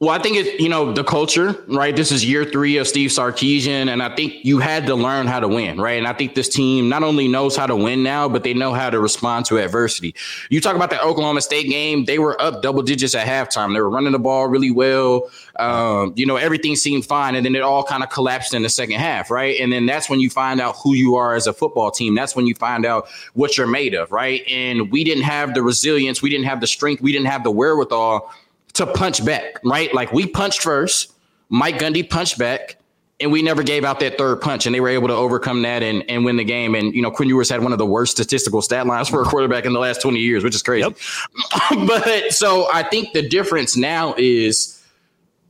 Well, 0.00 0.08
I 0.08 0.18
think 0.18 0.38
it's, 0.38 0.58
you 0.58 0.70
know, 0.70 0.94
the 0.94 1.04
culture, 1.04 1.62
right? 1.66 1.94
This 1.94 2.10
is 2.10 2.24
year 2.24 2.46
three 2.46 2.78
of 2.78 2.88
Steve 2.88 3.10
Sarkisian, 3.10 3.92
and 3.92 4.02
I 4.02 4.14
think 4.16 4.32
you 4.46 4.58
had 4.58 4.86
to 4.86 4.94
learn 4.94 5.26
how 5.26 5.40
to 5.40 5.46
win, 5.46 5.78
right? 5.78 5.98
And 5.98 6.08
I 6.08 6.14
think 6.14 6.34
this 6.34 6.48
team 6.48 6.88
not 6.88 7.02
only 7.02 7.28
knows 7.28 7.54
how 7.54 7.66
to 7.66 7.76
win 7.76 8.02
now, 8.02 8.26
but 8.26 8.42
they 8.42 8.54
know 8.54 8.72
how 8.72 8.88
to 8.88 8.98
respond 8.98 9.44
to 9.46 9.58
adversity. 9.58 10.14
You 10.48 10.62
talk 10.62 10.74
about 10.74 10.88
the 10.88 11.02
Oklahoma 11.02 11.42
State 11.42 11.68
game, 11.68 12.06
they 12.06 12.18
were 12.18 12.40
up 12.40 12.62
double 12.62 12.80
digits 12.80 13.14
at 13.14 13.26
halftime. 13.26 13.74
They 13.74 13.80
were 13.82 13.90
running 13.90 14.12
the 14.12 14.18
ball 14.18 14.48
really 14.48 14.70
well. 14.70 15.30
Um, 15.58 16.14
you 16.16 16.24
know, 16.24 16.36
everything 16.36 16.76
seemed 16.76 17.04
fine, 17.04 17.34
and 17.34 17.44
then 17.44 17.54
it 17.54 17.60
all 17.60 17.84
kind 17.84 18.02
of 18.02 18.08
collapsed 18.08 18.54
in 18.54 18.62
the 18.62 18.70
second 18.70 19.00
half, 19.00 19.30
right? 19.30 19.60
And 19.60 19.70
then 19.70 19.84
that's 19.84 20.08
when 20.08 20.18
you 20.18 20.30
find 20.30 20.62
out 20.62 20.76
who 20.82 20.94
you 20.94 21.16
are 21.16 21.34
as 21.34 21.46
a 21.46 21.52
football 21.52 21.90
team. 21.90 22.14
That's 22.14 22.34
when 22.34 22.46
you 22.46 22.54
find 22.54 22.86
out 22.86 23.06
what 23.34 23.58
you're 23.58 23.66
made 23.66 23.92
of, 23.92 24.10
right? 24.12 24.42
And 24.48 24.90
we 24.90 25.04
didn't 25.04 25.24
have 25.24 25.52
the 25.52 25.62
resilience, 25.62 26.22
we 26.22 26.30
didn't 26.30 26.46
have 26.46 26.62
the 26.62 26.66
strength, 26.66 27.02
we 27.02 27.12
didn't 27.12 27.26
have 27.26 27.44
the 27.44 27.50
wherewithal 27.50 28.32
to 28.74 28.86
punch 28.86 29.24
back, 29.24 29.60
right? 29.64 29.92
Like 29.94 30.12
we 30.12 30.26
punched 30.26 30.62
first, 30.62 31.12
Mike 31.48 31.78
Gundy 31.78 32.08
punched 32.08 32.38
back, 32.38 32.76
and 33.20 33.30
we 33.30 33.42
never 33.42 33.62
gave 33.62 33.84
out 33.84 34.00
that 34.00 34.16
third 34.16 34.40
punch, 34.40 34.66
and 34.66 34.74
they 34.74 34.80
were 34.80 34.88
able 34.88 35.08
to 35.08 35.14
overcome 35.14 35.62
that 35.62 35.82
and, 35.82 36.08
and 36.08 36.24
win 36.24 36.36
the 36.36 36.44
game. 36.44 36.74
And 36.74 36.94
you 36.94 37.02
know, 37.02 37.10
Quinn 37.10 37.28
Ewers 37.28 37.50
had 37.50 37.62
one 37.62 37.72
of 37.72 37.78
the 37.78 37.86
worst 37.86 38.12
statistical 38.12 38.62
stat 38.62 38.86
lines 38.86 39.08
for 39.08 39.20
a 39.20 39.24
quarterback 39.24 39.66
in 39.66 39.72
the 39.72 39.80
last 39.80 40.00
20 40.00 40.18
years, 40.18 40.42
which 40.42 40.54
is 40.54 40.62
crazy. 40.62 40.88
Yep. 40.88 41.86
but 41.86 42.32
so 42.32 42.68
I 42.72 42.82
think 42.82 43.12
the 43.12 43.28
difference 43.28 43.76
now 43.76 44.14
is 44.16 44.82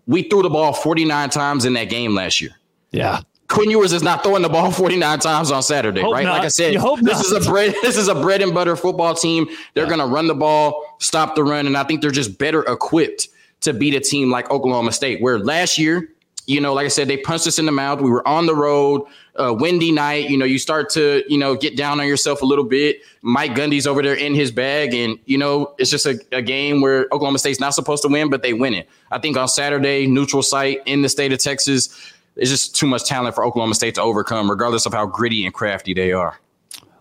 we 0.06 0.24
threw 0.24 0.42
the 0.42 0.50
ball 0.50 0.72
49 0.72 1.30
times 1.30 1.64
in 1.64 1.74
that 1.74 1.88
game 1.88 2.14
last 2.14 2.40
year. 2.40 2.50
Yeah. 2.90 3.20
Quinn 3.50 3.68
Ewers 3.68 3.92
is 3.92 4.02
not 4.02 4.22
throwing 4.22 4.42
the 4.42 4.48
ball 4.48 4.70
49 4.70 5.18
times 5.18 5.50
on 5.50 5.62
Saturday, 5.62 6.00
hope 6.00 6.14
right? 6.14 6.24
Not. 6.24 6.38
Like 6.38 6.44
I 6.44 6.48
said, 6.48 6.74
this 7.02 7.20
is 7.20 7.32
a 7.32 7.50
bread 7.50 7.74
this 7.82 7.96
is 7.96 8.08
a 8.08 8.14
bread 8.14 8.40
and 8.40 8.54
butter 8.54 8.76
football 8.76 9.14
team. 9.14 9.46
They're 9.74 9.84
yeah. 9.84 9.88
going 9.88 10.00
to 10.00 10.06
run 10.06 10.28
the 10.28 10.34
ball, 10.34 10.96
stop 10.98 11.34
the 11.34 11.44
run, 11.44 11.66
and 11.66 11.76
I 11.76 11.84
think 11.84 12.00
they're 12.00 12.10
just 12.10 12.38
better 12.38 12.62
equipped 12.62 13.28
to 13.62 13.74
beat 13.74 13.94
a 13.94 14.00
team 14.00 14.30
like 14.30 14.50
Oklahoma 14.50 14.92
State. 14.92 15.20
Where 15.20 15.38
last 15.38 15.76
year, 15.76 16.08
you 16.46 16.60
know, 16.60 16.72
like 16.72 16.84
I 16.86 16.88
said, 16.88 17.08
they 17.08 17.16
punched 17.16 17.46
us 17.46 17.58
in 17.58 17.66
the 17.66 17.72
mouth. 17.72 18.00
We 18.00 18.10
were 18.10 18.26
on 18.26 18.46
the 18.46 18.54
road, 18.54 19.02
uh, 19.36 19.52
windy 19.52 19.92
night. 19.92 20.30
You 20.30 20.38
know, 20.38 20.44
you 20.44 20.58
start 20.58 20.88
to, 20.90 21.22
you 21.28 21.36
know, 21.36 21.56
get 21.56 21.76
down 21.76 22.00
on 22.00 22.06
yourself 22.06 22.42
a 22.42 22.46
little 22.46 22.64
bit. 22.64 23.00
Mike 23.22 23.54
Gundy's 23.54 23.86
over 23.86 24.00
there 24.00 24.14
in 24.14 24.34
his 24.34 24.52
bag, 24.52 24.94
and 24.94 25.18
you 25.26 25.38
know, 25.38 25.74
it's 25.78 25.90
just 25.90 26.06
a, 26.06 26.20
a 26.30 26.40
game 26.40 26.80
where 26.80 27.06
Oklahoma 27.12 27.38
State's 27.40 27.60
not 27.60 27.74
supposed 27.74 28.02
to 28.04 28.08
win, 28.08 28.30
but 28.30 28.42
they 28.42 28.52
win 28.52 28.74
it. 28.74 28.88
I 29.10 29.18
think 29.18 29.36
on 29.36 29.48
Saturday, 29.48 30.06
neutral 30.06 30.42
site 30.42 30.82
in 30.86 31.02
the 31.02 31.08
state 31.08 31.32
of 31.32 31.40
Texas 31.40 32.14
it's 32.36 32.50
just 32.50 32.74
too 32.74 32.86
much 32.86 33.04
talent 33.04 33.34
for 33.34 33.44
Oklahoma 33.44 33.74
State 33.74 33.94
to 33.96 34.02
overcome, 34.02 34.50
regardless 34.50 34.86
of 34.86 34.92
how 34.92 35.06
gritty 35.06 35.44
and 35.44 35.54
crafty 35.54 35.94
they 35.94 36.12
are. 36.12 36.38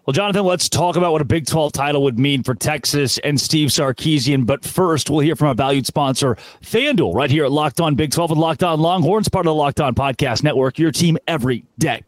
Well, 0.05 0.13
Jonathan, 0.13 0.43
let's 0.43 0.69
talk 0.69 0.95
about 0.95 1.12
what 1.12 1.21
a 1.21 1.25
Big 1.25 1.45
12 1.45 1.71
title 1.71 2.01
would 2.01 2.17
mean 2.17 2.41
for 2.41 2.55
Texas 2.55 3.19
and 3.19 3.39
Steve 3.39 3.69
Sarkisian. 3.69 4.43
But 4.43 4.65
first, 4.65 5.09
we'll 5.09 5.19
hear 5.19 5.36
from 5.36 5.50
our 5.50 5.53
valued 5.53 5.86
sponsor, 5.86 6.36
FanDuel, 6.63 7.13
right 7.13 7.29
here 7.29 7.45
at 7.45 7.51
Locked 7.51 7.79
On 7.79 7.93
Big 7.93 8.12
12 8.12 8.31
and 8.31 8.39
Locked 8.39 8.63
On 8.63 8.79
Longhorns, 8.79 9.29
part 9.29 9.45
of 9.45 9.51
the 9.51 9.53
Locked 9.53 9.79
On 9.79 9.93
Podcast 9.93 10.41
Network, 10.41 10.79
your 10.79 10.91
team 10.91 11.19
every 11.27 11.63
day. 11.77 12.01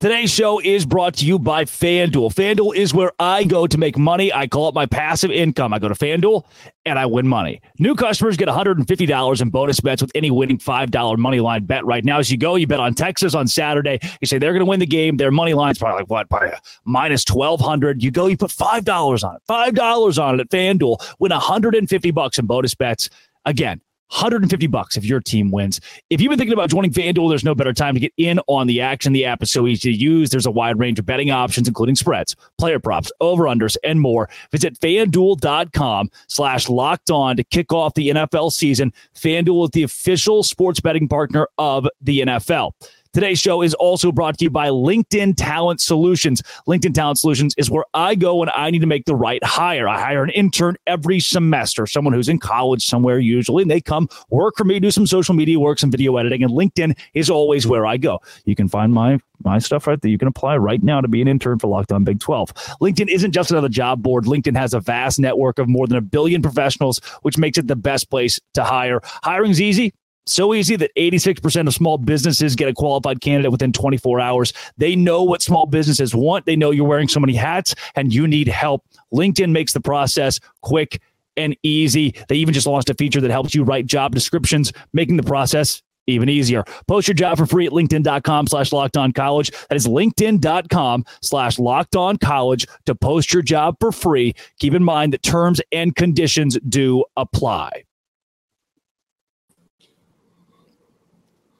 Today's 0.00 0.30
show 0.30 0.58
is 0.60 0.86
brought 0.86 1.12
to 1.16 1.26
you 1.26 1.38
by 1.38 1.66
FanDuel. 1.66 2.32
FanDuel 2.32 2.74
is 2.74 2.94
where 2.94 3.12
I 3.18 3.44
go 3.44 3.66
to 3.66 3.76
make 3.76 3.98
money. 3.98 4.32
I 4.32 4.46
call 4.46 4.70
it 4.70 4.74
my 4.74 4.86
passive 4.86 5.30
income. 5.30 5.74
I 5.74 5.78
go 5.78 5.88
to 5.88 5.94
FanDuel 5.94 6.42
and 6.86 6.98
I 6.98 7.04
win 7.04 7.28
money. 7.28 7.60
New 7.78 7.94
customers 7.94 8.38
get 8.38 8.48
$150 8.48 9.42
in 9.42 9.50
bonus 9.50 9.78
bets 9.80 10.00
with 10.00 10.10
any 10.14 10.30
winning 10.30 10.56
$5 10.56 11.18
money 11.18 11.40
line 11.40 11.66
bet 11.66 11.84
right 11.84 12.02
now. 12.02 12.18
As 12.18 12.30
you 12.30 12.38
go, 12.38 12.54
you 12.54 12.66
bet 12.66 12.80
on 12.80 12.94
Texas 12.94 13.34
on 13.34 13.46
Saturday. 13.46 13.98
You 14.22 14.26
say 14.26 14.38
they're 14.38 14.54
going 14.54 14.64
to 14.64 14.70
win 14.70 14.80
the 14.80 14.86
game. 14.86 15.18
Their 15.18 15.30
money 15.30 15.52
line's 15.52 15.78
probably 15.78 16.00
like 16.00 16.08
what, 16.08 16.30
by 16.30 16.58
minus 16.86 17.22
1200 17.28 18.02
You 18.02 18.10
go, 18.10 18.26
you 18.26 18.38
put 18.38 18.52
$5 18.52 19.22
on 19.22 19.36
it. 19.36 19.42
$5 19.50 20.22
on 20.22 20.34
it 20.36 20.40
at 20.40 20.48
FanDuel. 20.48 21.14
Win 21.18 21.30
150 21.30 22.10
bucks 22.12 22.38
in 22.38 22.46
bonus 22.46 22.74
bets. 22.74 23.10
Again, 23.44 23.82
150 24.10 24.66
bucks 24.66 24.96
if 24.96 25.04
your 25.04 25.20
team 25.20 25.50
wins. 25.50 25.80
If 26.10 26.20
you've 26.20 26.30
been 26.30 26.38
thinking 26.38 26.52
about 26.52 26.68
joining 26.68 26.92
FanDuel, 26.92 27.28
there's 27.28 27.44
no 27.44 27.54
better 27.54 27.72
time 27.72 27.94
to 27.94 28.00
get 28.00 28.12
in 28.16 28.40
on 28.48 28.66
the 28.66 28.80
action. 28.80 29.12
The 29.12 29.24
app 29.24 29.42
is 29.42 29.50
so 29.50 29.66
easy 29.66 29.92
to 29.92 29.96
use. 29.96 30.30
There's 30.30 30.46
a 30.46 30.50
wide 30.50 30.78
range 30.78 30.98
of 30.98 31.06
betting 31.06 31.30
options, 31.30 31.68
including 31.68 31.94
spreads, 31.94 32.34
player 32.58 32.80
props, 32.80 33.12
over-unders, 33.20 33.76
and 33.84 34.00
more. 34.00 34.28
Visit 34.50 34.78
FanDuel.com 34.80 36.10
slash 36.26 36.68
locked 36.68 37.10
on 37.10 37.36
to 37.36 37.44
kick 37.44 37.72
off 37.72 37.94
the 37.94 38.10
NFL 38.10 38.52
season. 38.52 38.92
FanDuel 39.14 39.64
is 39.64 39.70
the 39.70 39.82
official 39.84 40.42
sports 40.42 40.80
betting 40.80 41.08
partner 41.08 41.48
of 41.58 41.86
the 42.00 42.20
NFL. 42.20 42.72
Today's 43.12 43.40
show 43.40 43.60
is 43.60 43.74
also 43.74 44.12
brought 44.12 44.38
to 44.38 44.44
you 44.44 44.50
by 44.50 44.68
LinkedIn 44.68 45.34
Talent 45.36 45.80
Solutions. 45.80 46.42
LinkedIn 46.68 46.94
Talent 46.94 47.18
Solutions 47.18 47.56
is 47.58 47.68
where 47.68 47.82
I 47.92 48.14
go 48.14 48.36
when 48.36 48.48
I 48.50 48.70
need 48.70 48.82
to 48.82 48.86
make 48.86 49.04
the 49.04 49.16
right 49.16 49.42
hire. 49.42 49.88
I 49.88 50.00
hire 50.00 50.22
an 50.22 50.30
intern 50.30 50.76
every 50.86 51.18
semester, 51.18 51.88
someone 51.88 52.14
who's 52.14 52.28
in 52.28 52.38
college 52.38 52.86
somewhere 52.86 53.18
usually, 53.18 53.62
and 53.62 53.70
they 53.70 53.80
come 53.80 54.08
work 54.30 54.54
for 54.56 54.62
me, 54.62 54.78
do 54.78 54.92
some 54.92 55.08
social 55.08 55.34
media 55.34 55.58
work, 55.58 55.80
some 55.80 55.90
video 55.90 56.18
editing, 56.18 56.44
and 56.44 56.52
LinkedIn 56.52 56.96
is 57.12 57.28
always 57.28 57.66
where 57.66 57.84
I 57.84 57.96
go. 57.96 58.20
You 58.44 58.54
can 58.54 58.68
find 58.68 58.92
my 58.92 59.18
my 59.42 59.58
stuff 59.58 59.88
right 59.88 60.00
there. 60.00 60.10
You 60.10 60.18
can 60.18 60.28
apply 60.28 60.58
right 60.58 60.82
now 60.82 61.00
to 61.00 61.08
be 61.08 61.20
an 61.20 61.26
intern 61.26 61.58
for 61.58 61.66
Locked 61.66 61.90
On 61.92 62.04
Big 62.04 62.20
12. 62.20 62.54
LinkedIn 62.80 63.08
isn't 63.08 63.32
just 63.32 63.50
another 63.50 63.70
job 63.70 64.02
board. 64.02 64.24
LinkedIn 64.26 64.56
has 64.56 64.74
a 64.74 64.80
vast 64.80 65.18
network 65.18 65.58
of 65.58 65.68
more 65.68 65.86
than 65.86 65.96
a 65.96 66.02
billion 66.02 66.42
professionals, 66.42 67.00
which 67.22 67.38
makes 67.38 67.58
it 67.58 67.66
the 67.66 67.74
best 67.74 68.10
place 68.10 68.38
to 68.54 68.62
hire. 68.62 69.00
Hiring's 69.24 69.60
easy. 69.60 69.94
So 70.26 70.54
easy 70.54 70.76
that 70.76 70.90
86% 70.96 71.66
of 71.66 71.74
small 71.74 71.98
businesses 71.98 72.54
get 72.54 72.68
a 72.68 72.74
qualified 72.74 73.20
candidate 73.20 73.50
within 73.50 73.72
24 73.72 74.20
hours. 74.20 74.52
They 74.76 74.94
know 74.94 75.22
what 75.22 75.42
small 75.42 75.66
businesses 75.66 76.14
want. 76.14 76.46
They 76.46 76.56
know 76.56 76.70
you're 76.70 76.86
wearing 76.86 77.08
so 77.08 77.20
many 77.20 77.34
hats 77.34 77.74
and 77.96 78.12
you 78.12 78.28
need 78.28 78.48
help. 78.48 78.84
LinkedIn 79.12 79.50
makes 79.50 79.72
the 79.72 79.80
process 79.80 80.38
quick 80.60 81.00
and 81.36 81.56
easy. 81.62 82.14
They 82.28 82.36
even 82.36 82.54
just 82.54 82.66
launched 82.66 82.90
a 82.90 82.94
feature 82.94 83.20
that 83.20 83.30
helps 83.30 83.54
you 83.54 83.64
write 83.64 83.86
job 83.86 84.14
descriptions, 84.14 84.72
making 84.92 85.16
the 85.16 85.22
process 85.22 85.82
even 86.06 86.28
easier. 86.28 86.64
Post 86.86 87.08
your 87.08 87.14
job 87.14 87.38
for 87.38 87.46
free 87.46 87.66
at 87.66 87.72
LinkedIn.com 87.72 88.46
slash 88.46 88.72
locked 88.72 88.96
on 88.96 89.12
college. 89.12 89.50
That 89.68 89.76
is 89.76 89.86
LinkedIn.com 89.86 91.04
slash 91.22 91.58
locked 91.58 91.96
on 91.96 92.16
college 92.18 92.66
to 92.86 92.94
post 92.94 93.32
your 93.32 93.42
job 93.42 93.76
for 93.80 93.92
free. 93.92 94.34
Keep 94.58 94.74
in 94.74 94.84
mind 94.84 95.12
that 95.12 95.22
terms 95.22 95.60
and 95.72 95.94
conditions 95.94 96.58
do 96.68 97.04
apply. 97.16 97.84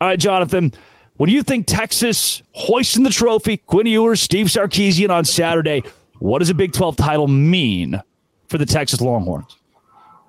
All 0.01 0.09
right, 0.09 0.19
Jonathan. 0.19 0.73
When 1.17 1.29
you 1.29 1.43
think 1.43 1.67
Texas 1.67 2.43
hoisting 2.53 3.03
the 3.03 3.11
trophy, 3.11 3.59
Quinn 3.59 3.87
Ewers, 3.87 4.23
Steve 4.23 4.47
Sarkisian 4.47 5.11
on 5.11 5.27
Saturday, 5.27 5.83
what 6.19 6.39
does 6.39 6.49
a 6.49 6.55
Big 6.55 6.73
12 6.73 6.97
title 6.97 7.29
mean 7.29 8.01
for 8.49 8.57
the 8.57 8.65
Texas 8.65 9.03
Longhorns? 9.03 9.60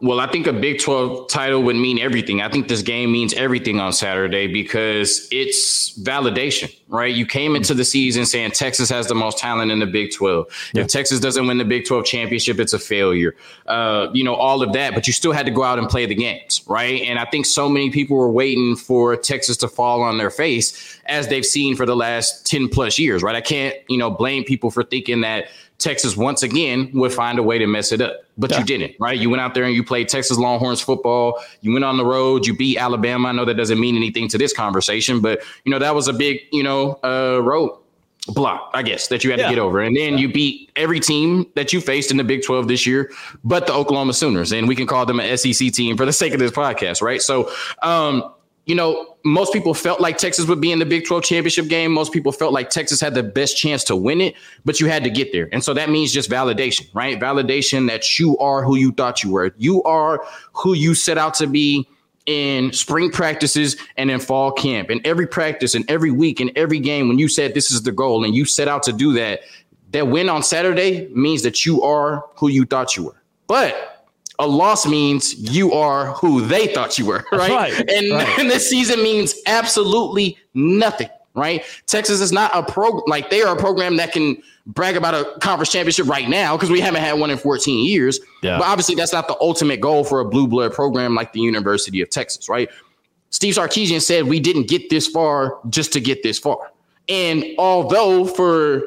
Well, 0.01 0.19
I 0.19 0.25
think 0.25 0.47
a 0.47 0.53
Big 0.53 0.79
12 0.79 1.29
title 1.29 1.61
would 1.61 1.75
mean 1.75 1.99
everything. 1.99 2.41
I 2.41 2.49
think 2.49 2.67
this 2.67 2.81
game 2.81 3.11
means 3.11 3.35
everything 3.35 3.79
on 3.79 3.93
Saturday 3.93 4.47
because 4.47 5.27
it's 5.31 5.95
validation, 5.99 6.75
right? 6.87 7.13
You 7.13 7.27
came 7.27 7.55
into 7.55 7.75
the 7.75 7.85
season 7.85 8.25
saying 8.25 8.51
Texas 8.51 8.89
has 8.89 9.05
the 9.05 9.13
most 9.13 9.37
talent 9.37 9.71
in 9.71 9.77
the 9.77 9.85
Big 9.85 10.11
12. 10.11 10.71
Yeah. 10.73 10.81
If 10.81 10.87
Texas 10.87 11.19
doesn't 11.19 11.45
win 11.45 11.59
the 11.59 11.65
Big 11.65 11.85
12 11.85 12.03
championship, 12.05 12.59
it's 12.59 12.73
a 12.73 12.79
failure. 12.79 13.35
Uh, 13.67 14.07
you 14.11 14.23
know, 14.23 14.33
all 14.33 14.63
of 14.63 14.73
that, 14.73 14.95
but 14.95 15.05
you 15.05 15.13
still 15.13 15.33
had 15.33 15.45
to 15.45 15.51
go 15.51 15.61
out 15.61 15.77
and 15.77 15.87
play 15.87 16.07
the 16.07 16.15
games, 16.15 16.63
right? 16.65 17.03
And 17.03 17.19
I 17.19 17.25
think 17.25 17.45
so 17.45 17.69
many 17.69 17.91
people 17.91 18.17
were 18.17 18.31
waiting 18.31 18.75
for 18.75 19.15
Texas 19.15 19.55
to 19.57 19.67
fall 19.67 20.01
on 20.01 20.17
their 20.17 20.31
face 20.31 20.99
as 21.05 21.27
they've 21.27 21.45
seen 21.45 21.75
for 21.75 21.85
the 21.85 21.95
last 21.95 22.47
10 22.47 22.69
plus 22.69 22.97
years, 22.97 23.21
right? 23.21 23.35
I 23.35 23.41
can't, 23.41 23.75
you 23.87 23.99
know, 23.99 24.09
blame 24.09 24.45
people 24.45 24.71
for 24.71 24.83
thinking 24.83 25.21
that 25.21 25.49
Texas 25.81 26.15
once 26.15 26.43
again 26.43 26.89
would 26.93 27.11
find 27.11 27.39
a 27.39 27.43
way 27.43 27.57
to 27.57 27.67
mess 27.67 27.91
it 27.91 28.01
up. 28.01 28.21
But 28.37 28.51
yeah. 28.51 28.59
you 28.59 28.65
didn't, 28.65 28.95
right? 28.99 29.19
You 29.19 29.29
went 29.29 29.41
out 29.41 29.53
there 29.53 29.63
and 29.65 29.73
you 29.73 29.83
played 29.83 30.07
Texas 30.07 30.37
Longhorns 30.37 30.79
football. 30.79 31.43
You 31.61 31.73
went 31.73 31.83
on 31.83 31.97
the 31.97 32.05
road. 32.05 32.47
You 32.47 32.55
beat 32.55 32.77
Alabama. 32.77 33.29
I 33.29 33.31
know 33.31 33.45
that 33.45 33.55
doesn't 33.55 33.79
mean 33.79 33.95
anything 33.95 34.27
to 34.29 34.37
this 34.37 34.53
conversation, 34.53 35.19
but 35.19 35.41
you 35.65 35.71
know 35.71 35.79
that 35.79 35.93
was 35.93 36.07
a 36.07 36.13
big, 36.13 36.41
you 36.51 36.63
know, 36.63 36.99
uh, 37.03 37.41
road 37.43 37.77
block, 38.27 38.69
I 38.73 38.83
guess, 38.83 39.07
that 39.07 39.23
you 39.23 39.31
had 39.31 39.39
yeah. 39.39 39.49
to 39.49 39.55
get 39.55 39.59
over. 39.59 39.81
And 39.81 39.95
then 39.95 40.17
you 40.17 40.31
beat 40.31 40.71
every 40.75 40.99
team 40.99 41.47
that 41.55 41.73
you 41.73 41.81
faced 41.81 42.11
in 42.11 42.17
the 42.17 42.23
Big 42.23 42.43
12 42.43 42.67
this 42.67 42.85
year, 42.85 43.11
but 43.43 43.67
the 43.67 43.73
Oklahoma 43.73 44.13
Sooners. 44.13 44.51
And 44.51 44.67
we 44.67 44.75
can 44.75 44.85
call 44.85 45.05
them 45.05 45.19
an 45.19 45.37
SEC 45.37 45.71
team 45.71 45.97
for 45.97 46.05
the 46.05 46.13
sake 46.13 46.33
of 46.33 46.39
this 46.39 46.51
podcast, 46.51 47.01
right? 47.01 47.21
So, 47.21 47.51
um, 47.81 48.31
you 48.71 48.75
know, 48.75 49.17
most 49.25 49.51
people 49.51 49.73
felt 49.73 49.99
like 49.99 50.17
Texas 50.17 50.47
would 50.47 50.61
be 50.61 50.71
in 50.71 50.79
the 50.79 50.85
Big 50.85 51.05
12 51.05 51.25
championship 51.25 51.67
game. 51.67 51.91
Most 51.91 52.13
people 52.13 52.31
felt 52.31 52.53
like 52.53 52.69
Texas 52.69 53.01
had 53.01 53.13
the 53.13 53.21
best 53.21 53.57
chance 53.57 53.83
to 53.83 53.97
win 53.97 54.21
it, 54.21 54.33
but 54.63 54.79
you 54.79 54.87
had 54.87 55.03
to 55.03 55.09
get 55.09 55.33
there. 55.33 55.49
And 55.51 55.61
so 55.61 55.73
that 55.73 55.89
means 55.89 56.13
just 56.13 56.29
validation, 56.29 56.87
right? 56.93 57.19
Validation 57.19 57.89
that 57.89 58.17
you 58.17 58.37
are 58.37 58.63
who 58.63 58.77
you 58.77 58.93
thought 58.93 59.25
you 59.25 59.31
were. 59.31 59.53
You 59.57 59.83
are 59.83 60.25
who 60.53 60.73
you 60.73 60.95
set 60.95 61.17
out 61.17 61.33
to 61.33 61.47
be 61.47 61.85
in 62.27 62.71
spring 62.71 63.11
practices 63.11 63.75
and 63.97 64.09
in 64.09 64.21
fall 64.21 64.53
camp. 64.53 64.89
And 64.89 65.05
every 65.05 65.27
practice 65.27 65.75
and 65.75 65.83
every 65.91 66.11
week 66.11 66.39
and 66.39 66.49
every 66.55 66.79
game, 66.79 67.09
when 67.09 67.19
you 67.19 67.27
said 67.27 67.53
this 67.53 67.71
is 67.71 67.83
the 67.83 67.91
goal 67.91 68.23
and 68.23 68.33
you 68.33 68.45
set 68.45 68.69
out 68.69 68.83
to 68.83 68.93
do 68.93 69.11
that, 69.15 69.41
that 69.89 70.07
win 70.07 70.29
on 70.29 70.43
Saturday 70.43 71.09
means 71.13 71.43
that 71.43 71.65
you 71.65 71.81
are 71.81 72.23
who 72.35 72.47
you 72.47 72.63
thought 72.63 72.95
you 72.95 73.03
were. 73.03 73.21
But 73.47 73.90
a 74.39 74.47
loss 74.47 74.85
means 74.85 75.33
you 75.33 75.73
are 75.73 76.13
who 76.13 76.41
they 76.41 76.67
thought 76.67 76.97
you 76.97 77.05
were, 77.05 77.25
right? 77.31 77.51
right. 77.51 77.89
And, 77.89 78.11
right. 78.11 78.27
and 78.39 78.49
this 78.49 78.69
season 78.69 79.01
means 79.03 79.35
absolutely 79.45 80.37
nothing, 80.53 81.09
right? 81.35 81.63
Texas 81.85 82.21
is 82.21 82.31
not 82.31 82.51
a 82.53 82.63
pro 82.63 82.89
like 83.07 83.29
they 83.29 83.41
are 83.41 83.55
a 83.55 83.59
program 83.59 83.97
that 83.97 84.11
can 84.11 84.41
brag 84.65 84.95
about 84.95 85.13
a 85.13 85.39
conference 85.39 85.71
championship 85.71 86.07
right 86.07 86.29
now 86.29 86.55
because 86.55 86.69
we 86.69 86.79
haven't 86.79 87.01
had 87.01 87.13
one 87.13 87.29
in 87.29 87.37
14 87.37 87.85
years. 87.85 88.19
Yeah. 88.43 88.57
But 88.57 88.67
obviously, 88.67 88.95
that's 88.95 89.13
not 89.13 89.27
the 89.27 89.37
ultimate 89.41 89.81
goal 89.81 90.03
for 90.03 90.19
a 90.19 90.25
blue 90.25 90.47
blood 90.47 90.73
program 90.73 91.15
like 91.15 91.33
the 91.33 91.41
University 91.41 92.01
of 92.01 92.09
Texas, 92.09 92.49
right? 92.49 92.69
Steve 93.29 93.55
Sarkisian 93.55 94.01
said 94.01 94.25
we 94.27 94.39
didn't 94.39 94.67
get 94.67 94.89
this 94.89 95.07
far 95.07 95.57
just 95.69 95.93
to 95.93 96.01
get 96.01 96.21
this 96.21 96.37
far. 96.37 96.71
And 97.07 97.45
although 97.57 98.25
for 98.25 98.83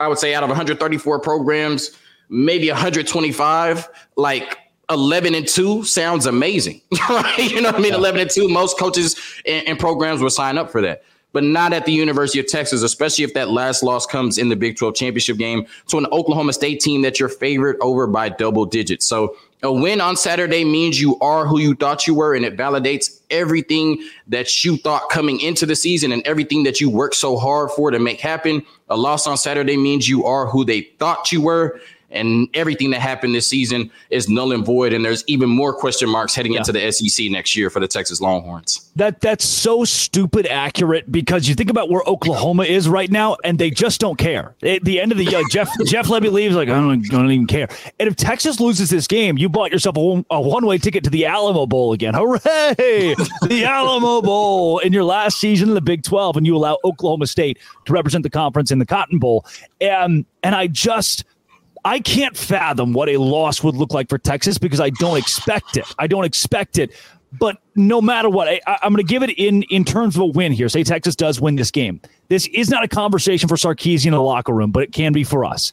I 0.00 0.08
would 0.08 0.18
say 0.18 0.34
out 0.34 0.42
of 0.42 0.48
134 0.50 1.20
programs, 1.20 1.92
maybe 2.28 2.70
125, 2.70 3.88
like 4.16 4.58
11 4.90 5.34
and 5.34 5.46
2 5.46 5.84
sounds 5.84 6.26
amazing. 6.26 6.80
Right? 7.10 7.50
You 7.50 7.60
know 7.60 7.70
what 7.70 7.76
I 7.76 7.82
mean? 7.82 7.92
Yeah. 7.92 7.98
11 7.98 8.20
and 8.22 8.30
2, 8.30 8.48
most 8.48 8.78
coaches 8.78 9.16
and, 9.46 9.66
and, 9.68 9.78
programs 9.78 10.22
will 10.22 10.30
sign 10.30 10.56
up 10.56 10.70
for 10.70 10.80
that. 10.80 11.04
But 11.32 11.44
not 11.44 11.72
at 11.72 11.84
the 11.84 11.92
University 11.92 12.38
of 12.38 12.46
Texas, 12.46 12.82
especially 12.82 13.24
if 13.24 13.34
that 13.34 13.50
last 13.50 13.82
loss 13.82 14.06
comes 14.06 14.38
in 14.38 14.48
the 14.48 14.56
Big 14.56 14.76
12 14.76 14.94
championship 14.94 15.36
game 15.36 15.66
to 15.88 15.98
an 15.98 16.06
Oklahoma 16.06 16.52
State 16.52 16.80
team 16.80 17.02
that 17.02 17.20
you're 17.20 17.28
favored 17.28 17.76
over 17.80 18.06
by 18.06 18.28
double 18.28 18.64
digits. 18.64 19.06
So 19.06 19.36
a 19.64 19.72
win 19.72 20.00
on 20.00 20.16
Saturday 20.16 20.64
means 20.64 21.00
you 21.00 21.18
are 21.20 21.46
who 21.46 21.58
you 21.58 21.74
thought 21.74 22.06
you 22.06 22.14
were, 22.14 22.34
and 22.34 22.44
it 22.44 22.56
validates 22.56 23.20
everything 23.30 24.06
that 24.28 24.64
you 24.64 24.76
thought 24.76 25.08
coming 25.08 25.40
into 25.40 25.66
the 25.66 25.74
season 25.74 26.12
and 26.12 26.24
everything 26.26 26.62
that 26.64 26.80
you 26.80 26.88
worked 26.90 27.16
so 27.16 27.36
hard 27.36 27.70
for 27.70 27.90
to 27.90 27.98
make 27.98 28.20
happen. 28.20 28.64
A 28.90 28.96
loss 28.96 29.26
on 29.26 29.36
Saturday 29.36 29.76
means 29.76 30.08
you 30.08 30.24
are 30.24 30.46
who 30.46 30.64
they 30.64 30.82
thought 30.98 31.32
you 31.32 31.40
were, 31.40 31.80
and 32.14 32.48
everything 32.54 32.90
that 32.90 33.00
happened 33.00 33.34
this 33.34 33.46
season 33.46 33.90
is 34.10 34.28
null 34.28 34.52
and 34.52 34.64
void. 34.64 34.92
And 34.92 35.04
there's 35.04 35.24
even 35.26 35.48
more 35.48 35.74
question 35.74 36.08
marks 36.08 36.34
heading 36.34 36.52
yeah. 36.52 36.58
into 36.58 36.72
the 36.72 36.90
SEC 36.90 37.30
next 37.30 37.56
year 37.56 37.70
for 37.70 37.80
the 37.80 37.88
Texas 37.88 38.20
Longhorns. 38.20 38.90
That 38.96 39.20
that's 39.20 39.44
so 39.44 39.84
stupid 39.84 40.46
accurate 40.46 41.10
because 41.10 41.48
you 41.48 41.54
think 41.54 41.70
about 41.70 41.90
where 41.90 42.02
Oklahoma 42.06 42.64
is 42.64 42.88
right 42.88 43.10
now, 43.10 43.36
and 43.44 43.58
they 43.58 43.70
just 43.70 44.00
don't 44.00 44.16
care. 44.16 44.54
At 44.62 44.84
the 44.84 45.00
end 45.00 45.12
of 45.12 45.18
the 45.18 45.24
year, 45.24 45.42
Jeff 45.50 45.70
Jeff 45.84 46.06
Lebby 46.06 46.30
leaves 46.30 46.54
like 46.54 46.68
I 46.68 46.72
don't, 46.72 47.04
I 47.04 47.08
don't 47.08 47.30
even 47.30 47.46
care. 47.46 47.68
And 47.98 48.08
if 48.08 48.16
Texas 48.16 48.60
loses 48.60 48.90
this 48.90 49.06
game, 49.06 49.36
you 49.36 49.48
bought 49.48 49.72
yourself 49.72 49.96
a, 49.96 50.24
a 50.30 50.40
one 50.40 50.64
way 50.64 50.78
ticket 50.78 51.04
to 51.04 51.10
the 51.10 51.26
Alamo 51.26 51.66
Bowl 51.66 51.92
again. 51.92 52.14
Hooray! 52.14 52.38
the 53.42 53.64
Alamo 53.64 54.22
Bowl 54.22 54.78
in 54.78 54.92
your 54.92 55.04
last 55.04 55.38
season 55.38 55.68
in 55.68 55.74
the 55.74 55.80
Big 55.80 56.02
Twelve, 56.02 56.36
and 56.36 56.46
you 56.46 56.56
allow 56.56 56.78
Oklahoma 56.84 57.26
State 57.26 57.58
to 57.86 57.92
represent 57.92 58.22
the 58.22 58.30
conference 58.30 58.70
in 58.70 58.78
the 58.78 58.86
Cotton 58.86 59.18
Bowl. 59.18 59.44
And 59.80 60.24
and 60.42 60.54
I 60.54 60.68
just 60.68 61.24
I 61.84 62.00
can't 62.00 62.36
fathom 62.36 62.94
what 62.94 63.08
a 63.08 63.18
loss 63.18 63.62
would 63.62 63.74
look 63.74 63.92
like 63.92 64.08
for 64.08 64.18
Texas 64.18 64.56
because 64.56 64.80
I 64.80 64.90
don't 64.90 65.18
expect 65.18 65.76
it. 65.76 65.84
I 65.98 66.06
don't 66.06 66.24
expect 66.24 66.78
it. 66.78 66.92
But 67.38 67.58
no 67.74 68.00
matter 68.00 68.30
what, 68.30 68.48
I, 68.48 68.60
am 68.82 68.92
going 68.92 69.04
to 69.04 69.12
give 69.12 69.22
it 69.22 69.30
in 69.30 69.64
in 69.64 69.84
terms 69.84 70.14
of 70.14 70.22
a 70.22 70.26
win 70.26 70.52
here. 70.52 70.68
Say 70.68 70.84
Texas 70.84 71.16
does 71.16 71.40
win 71.40 71.56
this 71.56 71.70
game. 71.70 72.00
This 72.28 72.46
is 72.48 72.70
not 72.70 72.84
a 72.84 72.88
conversation 72.88 73.48
for 73.48 73.56
Sarkisian 73.56 74.06
in 74.06 74.12
the 74.12 74.22
locker 74.22 74.52
room, 74.52 74.70
but 74.70 74.84
it 74.84 74.92
can 74.92 75.12
be 75.12 75.24
for 75.24 75.44
us. 75.44 75.72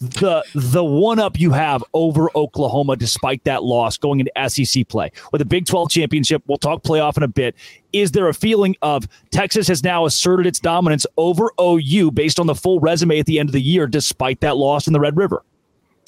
The 0.00 0.42
the 0.54 0.82
one 0.82 1.20
up 1.20 1.38
you 1.38 1.52
have 1.52 1.84
over 1.94 2.28
Oklahoma, 2.34 2.96
despite 2.96 3.44
that 3.44 3.62
loss 3.62 3.96
going 3.96 4.20
into 4.20 4.32
SEC 4.48 4.88
play 4.88 5.12
with 5.30 5.38
the 5.38 5.44
Big 5.44 5.66
12 5.66 5.90
championship. 5.90 6.42
We'll 6.46 6.58
talk 6.58 6.82
playoff 6.82 7.16
in 7.16 7.22
a 7.22 7.28
bit. 7.28 7.54
Is 7.92 8.10
there 8.10 8.28
a 8.28 8.34
feeling 8.34 8.74
of 8.82 9.06
Texas 9.30 9.68
has 9.68 9.84
now 9.84 10.06
asserted 10.06 10.46
its 10.46 10.58
dominance 10.58 11.06
over 11.18 11.52
OU 11.60 12.10
based 12.12 12.40
on 12.40 12.46
the 12.46 12.54
full 12.54 12.80
resume 12.80 13.20
at 13.20 13.26
the 13.26 13.38
end 13.38 13.48
of 13.48 13.52
the 13.52 13.62
year, 13.62 13.86
despite 13.86 14.40
that 14.40 14.56
loss 14.56 14.88
in 14.88 14.92
the 14.92 15.00
Red 15.00 15.16
River? 15.16 15.44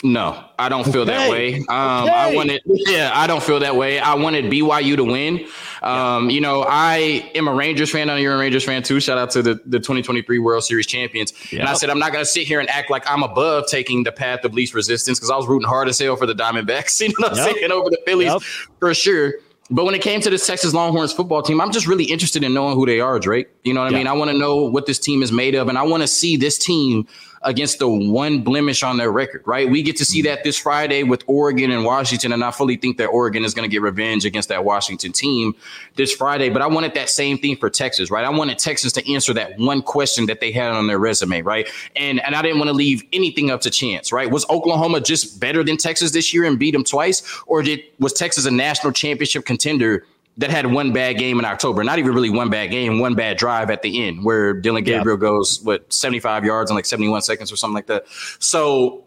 No, 0.05 0.45
I 0.59 0.69
don't 0.69 0.85
feel 0.85 1.01
okay. 1.01 1.13
that 1.13 1.31
way. 1.31 1.55
Um, 1.61 2.05
okay. 2.05 2.13
I 2.13 2.35
wanted, 2.35 2.61
yeah, 2.67 3.11
I 3.15 3.27
don't 3.27 3.43
feel 3.43 3.59
that 3.61 3.75
way. 3.75 3.99
I 3.99 4.13
wanted 4.13 4.45
BYU 4.45 4.97
to 4.97 5.05
win. 5.05 5.47
Um, 5.83 6.29
you 6.29 6.43
know, 6.43 6.63
I 6.69 7.31
am 7.35 7.49
a 7.49 7.55
Rangers 7.55 7.91
fan. 7.91 8.11
I 8.11 8.13
know 8.13 8.17
you're 8.19 8.35
a 8.35 8.39
Rangers 8.39 8.67
fan 8.67 8.83
too. 8.83 9.01
Shout 9.01 9.17
out 9.17 9.31
to 9.31 9.41
the, 9.41 9.55
the 9.65 9.79
2023 9.79 10.39
World 10.41 10.63
Series 10.63 10.87
champions. 10.87 11.33
Yep. 11.51 11.61
And 11.61 11.69
I 11.71 11.73
said, 11.73 11.89
I'm 11.89 11.99
not 11.99 12.13
going 12.13 12.23
to 12.23 12.31
sit 12.31 12.47
here 12.47 12.61
and 12.61 12.69
act 12.69 12.91
like 12.91 13.11
I'm 13.11 13.23
above 13.23 13.67
taking 13.67 14.03
the 14.05 14.13
path 14.13 14.45
of 14.45 14.53
least 14.53 14.75
resistance 14.75 15.19
because 15.19 15.31
I 15.31 15.37
was 15.37 15.47
rooting 15.47 15.67
hard 15.67 15.89
as 15.89 15.99
hell 15.99 16.17
for 16.17 16.27
the 16.27 16.35
Diamondbacks, 16.35 17.01
you 17.09 17.09
know 17.09 17.15
what 17.21 17.33
I'm 17.33 17.39
yep. 17.39 17.57
saying, 17.57 17.73
over 17.73 17.89
the 17.89 18.01
Phillies 18.05 18.27
yep. 18.27 18.43
for 18.81 18.93
sure. 18.93 19.33
But 19.71 19.87
when 19.87 19.95
it 19.95 20.03
came 20.03 20.21
to 20.21 20.29
the 20.29 20.37
Texas 20.37 20.75
Longhorns 20.75 21.15
football 21.15 21.41
team, 21.41 21.63
I'm 21.63 21.73
just 21.73 21.87
really 21.87 22.05
interested 22.05 22.45
in 22.45 22.53
knowing 22.53 22.75
who 22.75 22.85
they 22.85 23.01
are, 23.01 23.19
Drake. 23.19 23.49
You 23.63 23.73
know 23.73 23.83
what 23.83 23.91
I 23.91 23.97
mean? 23.97 24.07
I 24.07 24.13
want 24.13 24.31
to 24.31 24.37
know 24.37 24.65
what 24.65 24.85
this 24.85 24.99
team 24.99 25.23
is 25.23 25.33
made 25.33 25.55
of, 25.55 25.69
and 25.69 25.79
I 25.79 25.83
want 25.83 26.03
to 26.03 26.07
see 26.07 26.37
this 26.37 26.59
team 26.59 27.09
against 27.45 27.79
the 27.79 27.89
one 27.89 28.41
blemish 28.41 28.83
on 28.83 28.97
their 28.97 29.13
record, 29.13 29.43
right? 29.47 29.69
We 29.69 29.83
get 29.83 29.97
to 29.99 30.05
see 30.05 30.23
that 30.23 30.45
this 30.45 30.57
Friday 30.57 31.03
with 31.03 31.23
Oregon 31.27 31.71
and 31.71 31.85
Washington, 31.85 32.33
and 32.33 32.43
I 32.43 32.51
fully 32.51 32.77
think 32.77 32.97
that 32.99 33.07
Oregon 33.07 33.45
is 33.45 33.55
going 33.55 33.69
to 33.69 33.73
get 33.73 33.83
revenge 33.83 34.25
against 34.25 34.49
that 34.49 34.65
Washington 34.65 35.13
team 35.13 35.55
this 35.95 36.13
Friday. 36.13 36.49
But 36.49 36.63
I 36.63 36.67
wanted 36.67 36.95
that 36.95 37.11
same 37.11 37.39
thing 37.39 37.57
for 37.57 37.71
Texas, 37.71 38.11
right? 38.11 38.25
I 38.25 38.31
wanted 38.31 38.59
Texas 38.59 38.93
to 38.95 39.13
answer 39.13 39.33
that 39.35 39.59
one 39.59 39.83
question 39.83 40.27
that 40.27 40.41
they 40.41 40.51
had 40.51 40.71
on 40.71 40.87
their 40.87 40.99
resume, 40.99 41.43
right? 41.43 41.69
And 41.95 42.21
and 42.25 42.35
I 42.35 42.43
didn't 42.43 42.59
want 42.59 42.69
to 42.69 42.75
leave 42.75 43.03
anything 43.13 43.51
up 43.51 43.61
to 43.63 43.71
chance, 43.71 44.13
right? 44.13 44.31
Was 44.31 44.49
Oklahoma 44.49 45.01
just 45.01 45.39
better 45.39 45.63
than 45.63 45.77
Texas 45.77 46.11
this 46.13 46.33
year 46.33 46.45
and 46.45 46.59
beat 46.59 46.73
them 46.73 46.85
twice, 46.85 47.23
or 47.47 47.63
did 47.63 47.81
was 47.99 48.13
Texas 48.13 48.47
a 48.47 48.51
national 48.51 48.93
championship 48.93 49.45
contender? 49.45 50.07
That 50.39 50.51
had 50.51 50.67
one 50.67 50.93
bad 50.93 51.19
game 51.19 51.39
in 51.39 51.45
October. 51.45 51.85
Not 51.85 51.99
even 51.99 52.13
really 52.13 52.31
one 52.31 52.51
bad 52.51 52.71
game, 52.71 52.99
one 52.99 53.15
bad 53.15 53.37
drive 53.37 53.71
at 53.71 53.83
the 53.83 54.05
end 54.05 54.25
where 54.25 54.53
Dillon 54.53 54.83
Gabriel 54.85 55.17
yeah. 55.17 55.21
goes 55.21 55.61
what 55.63 55.93
75 55.93 56.45
yards 56.45 56.71
in 56.71 56.75
like 56.75 56.87
71 56.87 57.23
seconds 57.23 57.53
or 57.53 57.57
something 57.57 57.75
like 57.75 57.87
that. 57.87 58.05
So 58.41 59.05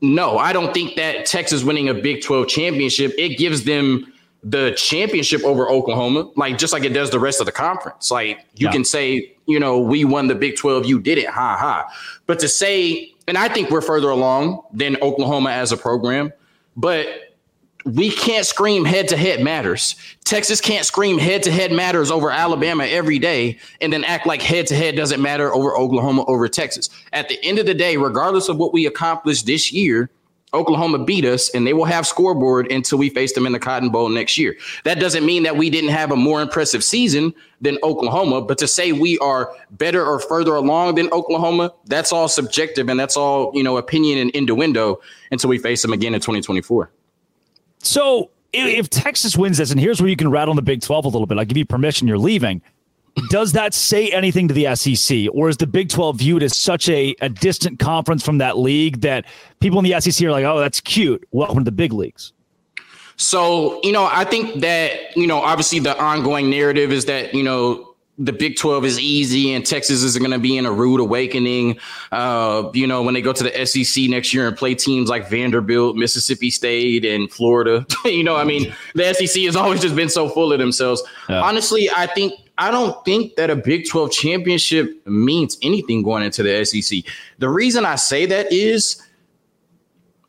no, 0.00 0.38
I 0.38 0.52
don't 0.52 0.72
think 0.72 0.96
that 0.96 1.26
Texas 1.26 1.62
winning 1.62 1.88
a 1.88 1.94
Big 1.94 2.22
12 2.22 2.48
championship, 2.48 3.12
it 3.18 3.36
gives 3.36 3.64
them 3.64 4.12
the 4.44 4.72
championship 4.76 5.42
over 5.44 5.68
Oklahoma, 5.68 6.30
like 6.36 6.56
just 6.56 6.72
like 6.72 6.84
it 6.84 6.90
does 6.90 7.10
the 7.10 7.18
rest 7.18 7.40
of 7.40 7.46
the 7.46 7.52
conference. 7.52 8.10
Like 8.10 8.46
you 8.54 8.66
yeah. 8.68 8.72
can 8.72 8.84
say, 8.84 9.34
you 9.46 9.58
know, 9.58 9.78
we 9.78 10.04
won 10.04 10.28
the 10.28 10.34
Big 10.34 10.56
12, 10.56 10.86
you 10.86 11.00
did 11.00 11.18
it, 11.18 11.26
ha 11.26 11.56
ha. 11.56 11.92
But 12.26 12.38
to 12.40 12.48
say, 12.48 13.12
and 13.26 13.36
I 13.36 13.48
think 13.48 13.70
we're 13.70 13.80
further 13.80 14.08
along 14.08 14.62
than 14.72 14.96
Oklahoma 15.02 15.50
as 15.50 15.72
a 15.72 15.76
program, 15.76 16.32
but 16.76 17.08
we 17.84 18.10
can't 18.10 18.44
scream 18.44 18.84
head 18.84 19.08
to 19.08 19.16
head 19.16 19.40
matters. 19.40 19.94
Texas 20.24 20.60
can't 20.60 20.84
scream 20.84 21.18
head 21.18 21.42
to 21.44 21.50
head 21.50 21.72
matters 21.72 22.10
over 22.10 22.30
Alabama 22.30 22.84
every 22.84 23.18
day 23.18 23.58
and 23.80 23.92
then 23.92 24.04
act 24.04 24.26
like 24.26 24.42
head 24.42 24.66
to 24.66 24.76
head 24.76 24.96
doesn't 24.96 25.22
matter 25.22 25.54
over 25.54 25.76
Oklahoma 25.76 26.24
over 26.26 26.48
Texas. 26.48 26.90
At 27.12 27.28
the 27.28 27.42
end 27.44 27.58
of 27.58 27.66
the 27.66 27.74
day, 27.74 27.96
regardless 27.96 28.48
of 28.48 28.56
what 28.56 28.72
we 28.72 28.86
accomplish 28.86 29.42
this 29.42 29.72
year, 29.72 30.10
Oklahoma 30.54 31.04
beat 31.04 31.24
us 31.24 31.50
and 31.50 31.66
they 31.66 31.74
will 31.74 31.84
have 31.84 32.06
scoreboard 32.06 32.72
until 32.72 32.98
we 32.98 33.10
face 33.10 33.34
them 33.34 33.46
in 33.46 33.52
the 33.52 33.58
Cotton 33.58 33.90
Bowl 33.90 34.08
next 34.08 34.38
year. 34.38 34.56
That 34.84 34.98
doesn't 34.98 35.24
mean 35.24 35.42
that 35.42 35.56
we 35.56 35.68
didn't 35.68 35.90
have 35.90 36.10
a 36.10 36.16
more 36.16 36.40
impressive 36.40 36.82
season 36.82 37.34
than 37.60 37.78
Oklahoma, 37.82 38.40
but 38.40 38.56
to 38.58 38.68
say 38.68 38.92
we 38.92 39.18
are 39.18 39.52
better 39.72 40.04
or 40.04 40.18
further 40.20 40.54
along 40.54 40.94
than 40.94 41.12
Oklahoma, 41.12 41.72
that's 41.84 42.12
all 42.12 42.28
subjective 42.28 42.88
and 42.88 42.98
that's 42.98 43.16
all, 43.16 43.50
you 43.54 43.62
know, 43.62 43.76
opinion 43.76 44.18
and 44.18 44.30
innuendo 44.30 45.00
until 45.30 45.50
we 45.50 45.58
face 45.58 45.82
them 45.82 45.92
again 45.92 46.14
in 46.14 46.20
2024. 46.20 46.90
So 47.80 48.30
if 48.52 48.88
Texas 48.90 49.36
wins 49.36 49.58
this, 49.58 49.70
and 49.70 49.80
here's 49.80 50.00
where 50.00 50.08
you 50.08 50.16
can 50.16 50.30
rattle 50.30 50.50
on 50.50 50.56
the 50.56 50.62
Big 50.62 50.80
12 50.80 51.04
a 51.04 51.08
little 51.08 51.26
bit, 51.26 51.38
I 51.38 51.44
give 51.44 51.56
you 51.56 51.66
permission, 51.66 52.08
you're 52.08 52.18
leaving. 52.18 52.62
Does 53.30 53.52
that 53.52 53.74
say 53.74 54.10
anything 54.10 54.48
to 54.48 54.54
the 54.54 54.74
SEC, 54.76 55.26
or 55.32 55.48
is 55.48 55.56
the 55.56 55.66
Big 55.66 55.88
12 55.88 56.16
viewed 56.18 56.42
as 56.42 56.56
such 56.56 56.88
a, 56.88 57.14
a 57.20 57.28
distant 57.28 57.78
conference 57.78 58.24
from 58.24 58.38
that 58.38 58.58
league 58.58 59.00
that 59.00 59.24
people 59.60 59.78
in 59.78 59.84
the 59.84 60.00
SEC 60.00 60.24
are 60.26 60.30
like, 60.30 60.44
oh, 60.44 60.60
that's 60.60 60.80
cute. 60.80 61.26
Welcome 61.32 61.58
to 61.58 61.64
the 61.64 61.72
big 61.72 61.92
leagues? 61.92 62.32
So, 63.16 63.80
you 63.82 63.90
know, 63.90 64.08
I 64.10 64.24
think 64.24 64.60
that, 64.60 65.16
you 65.16 65.26
know, 65.26 65.40
obviously 65.40 65.80
the 65.80 66.00
ongoing 66.00 66.48
narrative 66.48 66.92
is 66.92 67.06
that, 67.06 67.34
you 67.34 67.42
know, 67.42 67.87
the 68.18 68.32
Big 68.32 68.56
12 68.56 68.84
is 68.84 68.98
easy 68.98 69.54
and 69.54 69.64
Texas 69.64 70.02
is 70.02 70.18
going 70.18 70.32
to 70.32 70.40
be 70.40 70.56
in 70.56 70.66
a 70.66 70.72
rude 70.72 71.00
awakening. 71.00 71.78
Uh, 72.10 72.68
you 72.74 72.86
know, 72.86 73.02
when 73.02 73.14
they 73.14 73.22
go 73.22 73.32
to 73.32 73.44
the 73.44 73.66
SEC 73.66 74.04
next 74.10 74.34
year 74.34 74.48
and 74.48 74.56
play 74.56 74.74
teams 74.74 75.08
like 75.08 75.30
Vanderbilt, 75.30 75.96
Mississippi 75.96 76.50
State, 76.50 77.04
and 77.04 77.30
Florida, 77.30 77.86
you 78.04 78.24
know, 78.24 78.36
I 78.36 78.44
mean, 78.44 78.74
the 78.94 79.14
SEC 79.14 79.44
has 79.44 79.54
always 79.54 79.80
just 79.80 79.94
been 79.94 80.08
so 80.08 80.28
full 80.28 80.52
of 80.52 80.58
themselves. 80.58 81.02
Yeah. 81.28 81.40
Honestly, 81.40 81.88
I 81.94 82.06
think, 82.06 82.34
I 82.58 82.72
don't 82.72 83.02
think 83.04 83.36
that 83.36 83.50
a 83.50 83.56
Big 83.56 83.88
12 83.88 84.10
championship 84.10 85.06
means 85.06 85.56
anything 85.62 86.02
going 86.02 86.24
into 86.24 86.42
the 86.42 86.64
SEC. 86.64 87.04
The 87.38 87.48
reason 87.48 87.84
I 87.84 87.94
say 87.94 88.26
that 88.26 88.52
is, 88.52 89.00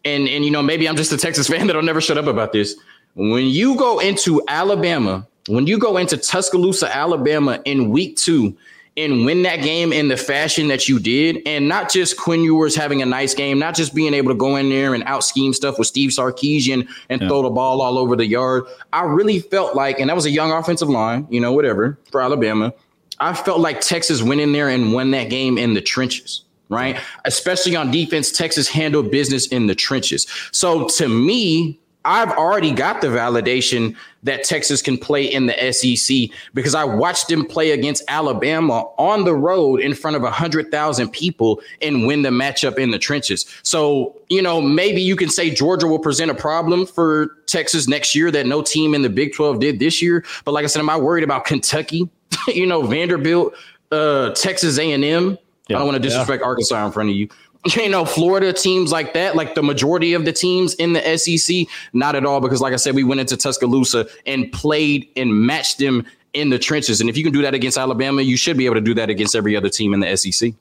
and, 0.06 0.30
and, 0.30 0.46
you 0.46 0.52
know, 0.52 0.62
maybe 0.62 0.88
I'm 0.88 0.96
just 0.96 1.12
a 1.12 1.18
Texas 1.18 1.48
fan 1.48 1.66
that'll 1.68 1.82
never 1.82 2.02
shut 2.02 2.20
up 2.20 2.28
about 2.28 2.54
this. 2.54 2.76
When 3.16 3.48
you 3.48 3.76
go 3.76 3.98
into 3.98 4.44
Alabama 4.48 5.28
when 5.50 5.68
you 5.68 5.78
go 5.80 5.98
into 5.98 6.16
Tuscaloosa, 6.16 6.96
Alabama 6.96 7.60
in 7.66 7.90
week 7.90 8.16
two 8.18 8.56
and 8.96 9.26
win 9.26 9.44
that 9.44 9.62
game 9.62 9.92
in 9.92 10.08
the 10.08 10.18
fashion 10.18 10.68
that 10.68 10.88
you 10.88 11.00
did, 11.00 11.42
and 11.46 11.68
not 11.68 11.90
just 11.90 12.18
Quinn 12.18 12.44
Ewers 12.44 12.76
having 12.76 13.02
a 13.02 13.06
nice 13.06 13.34
game, 13.34 13.58
not 13.58 13.74
just 13.74 13.96
being 13.96 14.14
able 14.14 14.30
to 14.30 14.38
go 14.38 14.58
in 14.58 14.70
there 14.70 14.94
and 14.94 15.04
out 15.06 15.24
scheme 15.24 15.54
stuff 15.54 15.80
with 15.80 15.88
Steve 15.88 16.12
Sarkisian 16.12 16.88
and 17.10 17.22
yeah. 17.22 17.28
throw 17.28 17.42
the 17.42 17.50
ball 17.50 17.82
all 17.82 17.98
over 17.98 18.16
the 18.16 18.26
yard. 18.26 18.66
I 18.92 19.04
really 19.04 19.40
felt 19.40 19.76
like, 19.76 20.00
and 20.00 20.10
that 20.10 20.16
was 20.16 20.26
a 20.26 20.32
young 20.32 20.52
offensive 20.52 20.90
line, 20.90 21.28
you 21.30 21.40
know, 21.40 21.54
whatever 21.54 21.98
for 22.12 22.22
Alabama. 22.22 22.74
I 23.20 23.34
felt 23.34 23.60
like 23.60 23.82
Texas 23.82 24.22
went 24.22 24.42
in 24.42 24.52
there 24.52 24.70
and 24.70 24.94
won 24.94 25.12
that 25.12 25.30
game 25.30 25.58
in 25.58 25.74
the 25.74 25.82
trenches 25.82 26.44
right? 26.72 27.00
Especially 27.26 27.76
on 27.76 27.90
defense, 27.90 28.32
Texas 28.32 28.68
handled 28.68 29.10
business 29.10 29.48
in 29.48 29.66
the 29.66 29.74
trenches. 29.74 30.28
So 30.52 30.88
to 30.90 31.08
me, 31.10 31.80
I've 32.10 32.32
already 32.32 32.74
got 32.74 33.02
the 33.02 33.08
validation 33.08 33.96
that 34.24 34.44
Texas 34.44 34.82
can 34.82 34.98
play 34.98 35.24
in 35.24 35.46
the 35.46 35.72
SEC 35.72 36.36
because 36.56 36.74
I 36.74 36.84
watched 36.84 37.28
them 37.28 37.46
play 37.46 37.70
against 37.70 38.04
Alabama 38.08 38.86
on 38.98 39.26
the 39.26 39.36
road 39.36 39.80
in 39.80 39.94
front 39.94 40.16
of 40.16 40.24
100,000 40.24 41.10
people 41.12 41.62
and 41.84 42.08
win 42.08 42.24
the 42.24 42.30
matchup 42.30 42.80
in 42.80 42.90
the 42.90 42.98
trenches. 42.98 43.46
So, 43.62 44.20
you 44.28 44.42
know, 44.42 44.60
maybe 44.60 45.04
you 45.04 45.16
can 45.16 45.30
say 45.30 45.52
Georgia 45.52 45.86
will 45.86 46.00
present 46.00 46.32
a 46.32 46.34
problem 46.34 46.88
for 46.88 47.38
Texas 47.46 47.88
next 47.88 48.16
year 48.16 48.32
that 48.32 48.48
no 48.48 48.64
team 48.64 48.96
in 48.96 49.04
the 49.04 49.10
Big 49.10 49.36
12 49.36 49.60
did 49.60 49.78
this 49.78 50.02
year. 50.02 50.26
But 50.46 50.54
like 50.54 50.64
I 50.64 50.68
said, 50.68 50.80
am 50.80 50.90
I 50.90 50.98
worried 50.98 51.24
about 51.24 51.46
Kentucky, 51.46 52.10
you 52.48 52.66
know, 52.66 52.82
Vanderbilt, 52.82 53.54
uh, 53.92 54.32
Texas 54.32 54.80
A&M? 54.80 55.38
Yeah, 55.70 55.76
I 55.76 55.80
don't 55.80 55.88
want 55.88 56.02
to 56.02 56.10
disrespect 56.10 56.42
yeah. 56.42 56.48
Arkansas 56.48 56.84
in 56.88 56.92
front 56.92 57.12
of 57.12 57.16
you, 57.16 57.30
you 57.76 57.90
know, 57.90 58.06
Florida 58.06 58.54
teams 58.54 58.92
like 58.92 59.14
that, 59.14 59.36
like 59.36 59.56
the 59.56 59.64
majority 59.64 60.14
of 60.14 60.26
the 60.26 60.32
teams 60.32 60.74
in 60.76 60.94
the 60.94 61.18
SEC, 61.18 61.68
not 61.94 62.16
at 62.16 62.26
all. 62.26 62.40
Because, 62.40 62.62
like 62.62 62.74
I 62.74 62.78
said, 62.78 62.96
we 62.96 63.04
went 63.04 63.20
into 63.20 63.36
Tuscaloosa 63.36 64.08
and 64.26 64.52
played 64.52 65.10
and 65.16 65.34
matched 65.34 65.78
them 65.78 66.06
in 66.34 66.50
the 66.50 66.60
trenches. 66.60 67.02
And 67.02 67.10
if 67.10 67.18
you 67.18 67.24
can 67.24 67.34
do 67.34 67.42
that 67.42 67.54
against 67.54 67.78
Alabama, 67.78 68.22
you 68.22 68.38
should 68.38 68.58
be 68.58 68.66
able 68.66 68.76
to 68.76 68.82
do 68.82 68.94
that 68.94 69.10
against 69.10 69.36
every 69.36 69.56
other 69.56 69.70
team 69.70 69.94
in 69.94 70.00
the 70.00 70.16
SEC. 70.16 70.54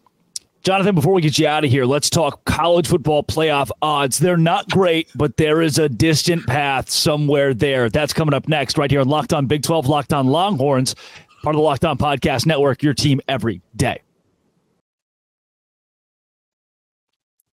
Jonathan, 0.65 0.95
before 0.95 1.13
we 1.13 1.23
get 1.23 1.39
you 1.39 1.47
out 1.47 1.65
of 1.65 1.71
here, 1.71 1.85
let's 1.85 2.11
talk 2.11 2.45
college 2.45 2.89
football 2.89 3.23
playoff 3.23 3.71
odds. 3.81 4.19
They're 4.19 4.37
not 4.37 4.69
great, 4.69 5.09
but 5.15 5.37
there 5.37 5.63
is 5.63 5.79
a 5.79 5.89
distant 5.89 6.47
path 6.47 6.91
somewhere 6.91 7.55
there. 7.55 7.89
That's 7.89 8.13
coming 8.13 8.35
up 8.35 8.49
next, 8.49 8.77
right 8.77 8.91
here 8.91 9.01
on 9.01 9.09
Locked 9.09 9.33
On 9.33 9.47
Big 9.47 9.63
12, 9.63 9.87
Locked 9.87 10.13
On 10.13 10.27
Longhorns, 10.27 10.97
part 11.43 11.55
of 11.55 11.59
the 11.59 11.63
Locked 11.63 11.85
On 11.85 11.97
Podcast 11.97 12.45
Network, 12.45 12.83
your 12.83 12.95
team 12.95 13.21
every 13.29 13.63
day. 13.77 14.03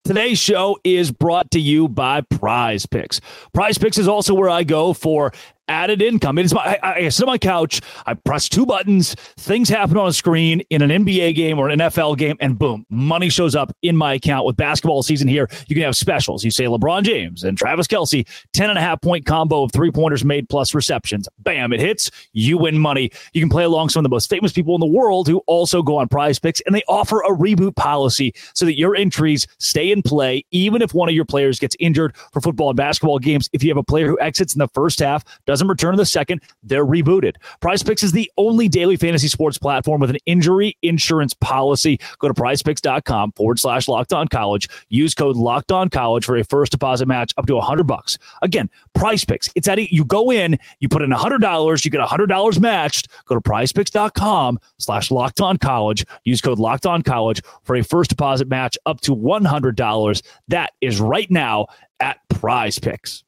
Today's 0.04 0.40
show 0.40 0.80
is 0.84 1.12
brought 1.12 1.52
to 1.52 1.60
you 1.60 1.88
by 1.88 2.22
Prize 2.22 2.88
Picks. 2.88 3.22
Prize 3.54 3.78
Picks 3.78 4.00
is 4.00 4.08
also 4.08 4.34
where 4.34 4.50
I 4.50 4.64
go 4.64 4.94
for 4.94 5.32
added 5.72 6.02
income. 6.02 6.38
It 6.38 6.46
is 6.46 6.54
my, 6.54 6.78
I, 6.84 6.94
I, 6.94 7.10
sit 7.10 7.24
on 7.24 7.28
my 7.28 7.38
couch, 7.38 7.82
I 8.06 8.14
press 8.14 8.50
two 8.50 8.66
buttons, 8.66 9.16
things 9.38 9.70
happen 9.70 9.98
on 9.98 10.08
a 10.08 10.14
screen 10.14 10.62
in 10.70 10.82
an 10.82 10.90
NBA 10.90 11.34
game 11.36 11.58
or 11.58 11.70
an 11.70 11.80
NFL 11.80 12.18
game, 12.18 12.36
and 12.42 12.60
boom, 12.60 12.86
money 12.90 13.30
shows 13.30 13.56
up 13.56 13.76
in 13.82 13.96
my 13.96 14.16
account. 14.16 14.46
With 14.46 14.58
basketball 14.58 15.02
season 15.02 15.28
here, 15.28 15.50
you 15.68 15.76
can 15.76 15.84
have 15.84 15.96
specials. 15.96 16.44
You 16.44 16.52
say 16.52 16.66
LeBron 16.66 17.04
James 17.04 17.44
and 17.44 17.58
Travis 17.58 17.88
Kelce, 17.88 18.28
10 18.54 18.70
and 18.70 18.78
a 18.78 18.82
half 18.82 19.02
point 19.02 19.26
combo 19.26 19.64
of 19.64 19.72
three 19.72 19.92
pointers 19.92 20.26
made 20.26 20.50
plus 20.50 20.76
receptions. 20.76 21.28
Bam, 21.40 21.72
it 21.72 21.80
hits, 21.80 22.12
you 22.34 22.58
win 22.58 22.78
money. 22.78 23.12
You 23.34 23.42
can 23.42 23.50
play 23.50 23.64
along 23.64 23.90
some 23.90 24.02
of 24.02 24.04
the 24.04 24.14
most 24.14 24.30
famous 24.30 24.52
people 24.52 24.76
in 24.76 24.82
the 24.82 24.88
world 24.88 25.28
who 25.28 25.38
also 25.48 25.82
go 25.82 25.98
on 25.98 26.10
prize 26.10 26.38
picks, 26.38 26.60
and 26.62 26.76
they 26.76 26.84
offer 26.90 27.22
a 27.22 27.30
reboot 27.30 27.76
policy 27.76 28.34
so 28.54 28.66
that 28.66 28.78
your 28.78 28.96
entries 28.96 29.48
stay 29.60 29.92
in 29.92 30.02
play, 30.02 30.44
even 30.52 30.82
if 30.82 30.94
one 30.94 31.08
of 31.08 31.16
your 31.16 31.26
players 31.26 31.60
gets 31.60 31.76
injured 31.80 32.16
for 32.34 32.42
football 32.42 32.70
and 32.70 32.78
basketball 32.78 33.20
games. 33.20 33.50
If 33.54 33.64
you 33.64 33.70
have 33.70 33.78
a 33.78 33.84
player 33.84 34.08
who 34.08 34.20
exits 34.20 34.54
in 34.54 34.60
the 34.60 34.68
first 34.70 35.00
half, 35.00 35.24
doesn't 35.46 35.61
doesn't 35.62 35.70
return 35.70 35.94
in 35.94 35.98
the 35.98 36.06
second, 36.06 36.42
they're 36.64 36.86
rebooted. 36.86 37.36
Prize 37.60 37.84
Picks 37.84 38.02
is 38.02 38.14
the 38.14 38.32
only 38.38 38.68
daily 38.68 38.96
fantasy 38.96 39.28
sports 39.28 39.60
platform 39.60 40.02
with 40.02 40.10
an 40.10 40.18
injury 40.26 40.76
insurance 40.82 41.36
policy. 41.36 42.00
Go 42.18 42.28
to 42.28 42.34
prizepicks.com 42.34 43.34
forward 43.34 43.60
slash 43.60 43.88
locked 43.88 44.12
on 44.12 44.28
college. 44.28 44.68
Use 44.90 45.14
code 45.14 45.36
locked 45.36 45.72
on 45.72 45.90
college 45.90 46.26
for 46.26 46.36
a 46.36 46.44
first 46.44 46.72
deposit 46.72 47.08
match 47.08 47.32
up 47.38 47.46
to 47.46 47.58
a 47.58 47.62
hundred 47.62 47.86
bucks. 47.86 48.18
Again, 48.42 48.72
Prize 48.96 49.24
Picks. 49.24 49.50
It's 49.56 49.68
at 49.68 49.78
you 49.92 50.04
go 50.04 50.32
in, 50.32 50.58
you 50.80 50.90
put 50.90 51.02
in 51.02 51.12
a 51.12 51.18
hundred 51.18 51.42
dollars, 51.42 51.86
you 51.86 51.92
get 51.92 52.02
a 52.02 52.06
hundred 52.06 52.28
dollars 52.28 52.60
matched. 52.60 53.08
Go 53.26 53.36
to 53.36 53.42
prizepicks.com 53.42 54.60
slash 54.80 55.12
locked 55.12 55.42
on 55.42 55.58
college. 55.58 56.06
Use 56.24 56.42
code 56.42 56.60
locked 56.60 56.86
on 56.88 57.04
college 57.04 57.42
for 57.64 57.76
a 57.76 57.84
first 57.84 58.10
deposit 58.10 58.48
match 58.48 58.78
up 58.86 59.02
to 59.02 59.16
$100. 59.16 60.22
That 60.48 60.74
is 60.82 61.00
right 61.00 61.30
now 61.30 61.68
at 62.00 62.18
Prize 62.30 62.80
Picks. 62.80 63.24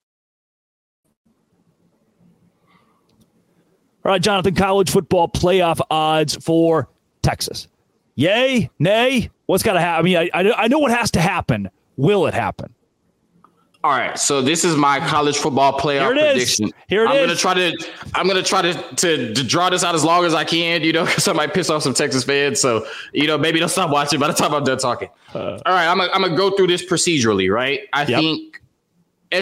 All 4.05 4.11
right, 4.11 4.21
Jonathan, 4.21 4.53
college 4.53 4.91
football 4.91 5.29
playoff 5.29 5.79
odds 5.89 6.35
for 6.35 6.89
Texas. 7.21 7.67
Yay, 8.15 8.69
nay, 8.77 9.29
what's 9.45 9.63
got 9.63 9.73
to 9.73 9.79
happen? 9.79 9.99
I 9.99 10.03
mean, 10.03 10.29
I, 10.33 10.63
I, 10.63 10.67
know 10.67 10.79
what 10.79 10.91
has 10.91 11.09
to 11.11 11.21
happen. 11.21 11.69
Will 11.95 12.27
it 12.27 12.33
happen? 12.33 12.73
All 13.83 13.91
right, 13.91 14.17
so 14.17 14.41
this 14.41 14.63
is 14.63 14.77
my 14.77 14.99
college 15.07 15.37
football 15.37 15.77
playoff 15.77 16.13
Here 16.15 16.31
prediction. 16.33 16.67
Is. 16.67 16.73
Here 16.87 17.03
it 17.03 17.09
I'm 17.09 17.17
is. 17.17 17.21
gonna 17.27 17.35
try 17.35 17.53
to 17.53 17.89
I'm 18.13 18.27
gonna 18.27 18.41
try 18.41 18.61
to, 18.61 18.73
to, 18.95 19.33
to 19.33 19.43
draw 19.43 19.69
this 19.69 19.83
out 19.83 19.93
as 19.93 20.05
long 20.05 20.23
as 20.23 20.33
I 20.33 20.45
can, 20.45 20.83
you 20.83 20.93
know, 20.93 21.03
because 21.05 21.27
I 21.27 21.33
might 21.33 21.53
piss 21.53 21.69
off 21.69 21.83
some 21.83 21.93
Texas 21.93 22.23
fans. 22.23 22.61
So 22.61 22.87
you 23.11 23.27
know, 23.27 23.37
maybe 23.37 23.59
they'll 23.59 23.67
stop 23.67 23.89
watching 23.89 24.21
by 24.21 24.27
the 24.27 24.33
time 24.33 24.53
I'm 24.53 24.63
done 24.63 24.77
talking. 24.77 25.09
Uh, 25.33 25.59
All 25.65 25.73
right, 25.73 25.87
I'm 25.87 25.97
gonna, 25.97 26.11
I'm 26.13 26.21
gonna 26.21 26.37
go 26.37 26.55
through 26.55 26.67
this 26.67 26.85
procedurally. 26.85 27.53
Right, 27.53 27.81
I 27.91 28.05
yep. 28.05 28.21
think 28.21 28.61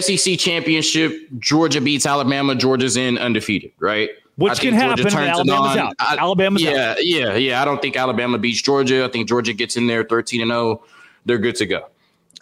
SEC 0.00 0.40
championship, 0.40 1.12
Georgia 1.38 1.80
beats 1.80 2.04
Alabama. 2.04 2.56
Georgia's 2.56 2.96
in 2.96 3.18
undefeated. 3.18 3.70
Right, 3.78 4.10
which 4.36 4.60
can 4.60 4.74
happen. 4.74 5.06
Alabama's 5.06 5.76
out. 5.76 5.94
I, 5.98 6.16
Alabama's 6.18 6.62
yeah, 6.62 6.92
out. 6.92 7.04
Yeah, 7.04 7.34
yeah, 7.34 7.62
I 7.62 7.64
don't 7.64 7.80
think 7.82 7.96
Alabama 7.96 8.38
beats 8.38 8.62
Georgia. 8.62 9.04
I 9.04 9.08
think 9.08 9.28
Georgia 9.28 9.52
gets 9.52 9.76
in 9.76 9.86
there 9.86 10.04
13 10.04 10.40
and 10.40 10.50
0. 10.50 10.82
They're 11.24 11.38
good 11.38 11.56
to 11.56 11.66
go. 11.66 11.86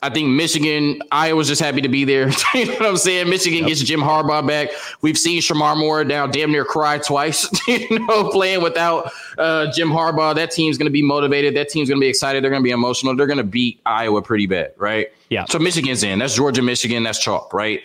I 0.02 0.08
think 0.08 0.28
Michigan, 0.28 1.02
I 1.12 1.34
was 1.34 1.46
just 1.46 1.60
happy 1.60 1.82
to 1.82 1.88
be 1.88 2.04
there. 2.04 2.30
you 2.54 2.66
know 2.66 2.72
what 2.72 2.86
I'm 2.86 2.96
saying? 2.96 3.28
Michigan 3.28 3.60
yep. 3.60 3.68
gets 3.68 3.82
Jim 3.82 4.00
Harbaugh 4.00 4.46
back. 4.46 4.70
We've 5.02 5.18
seen 5.18 5.42
Shamar 5.42 5.76
Moore 5.76 6.04
now 6.04 6.26
damn 6.26 6.50
near 6.50 6.64
cry 6.64 6.98
twice, 6.98 7.48
you 7.68 7.98
know, 7.98 8.30
playing 8.30 8.62
without 8.62 9.12
uh, 9.36 9.70
Jim 9.72 9.90
Harbaugh. 9.90 10.34
That 10.34 10.52
team's 10.52 10.78
going 10.78 10.86
to 10.86 10.92
be 10.92 11.02
motivated. 11.02 11.54
That 11.54 11.68
team's 11.68 11.90
going 11.90 12.00
to 12.00 12.04
be 12.04 12.08
excited. 12.08 12.42
They're 12.42 12.50
going 12.50 12.62
to 12.62 12.66
be 12.66 12.70
emotional. 12.70 13.14
They're 13.14 13.26
going 13.26 13.38
to 13.38 13.44
beat 13.44 13.80
Iowa 13.84 14.22
pretty 14.22 14.46
bad, 14.46 14.72
right? 14.78 15.08
Yeah. 15.28 15.44
So 15.44 15.58
Michigan's 15.58 16.02
in. 16.02 16.20
That's 16.20 16.34
Georgia, 16.34 16.62
Michigan. 16.62 17.02
That's 17.02 17.18
chalk, 17.18 17.52
right? 17.52 17.82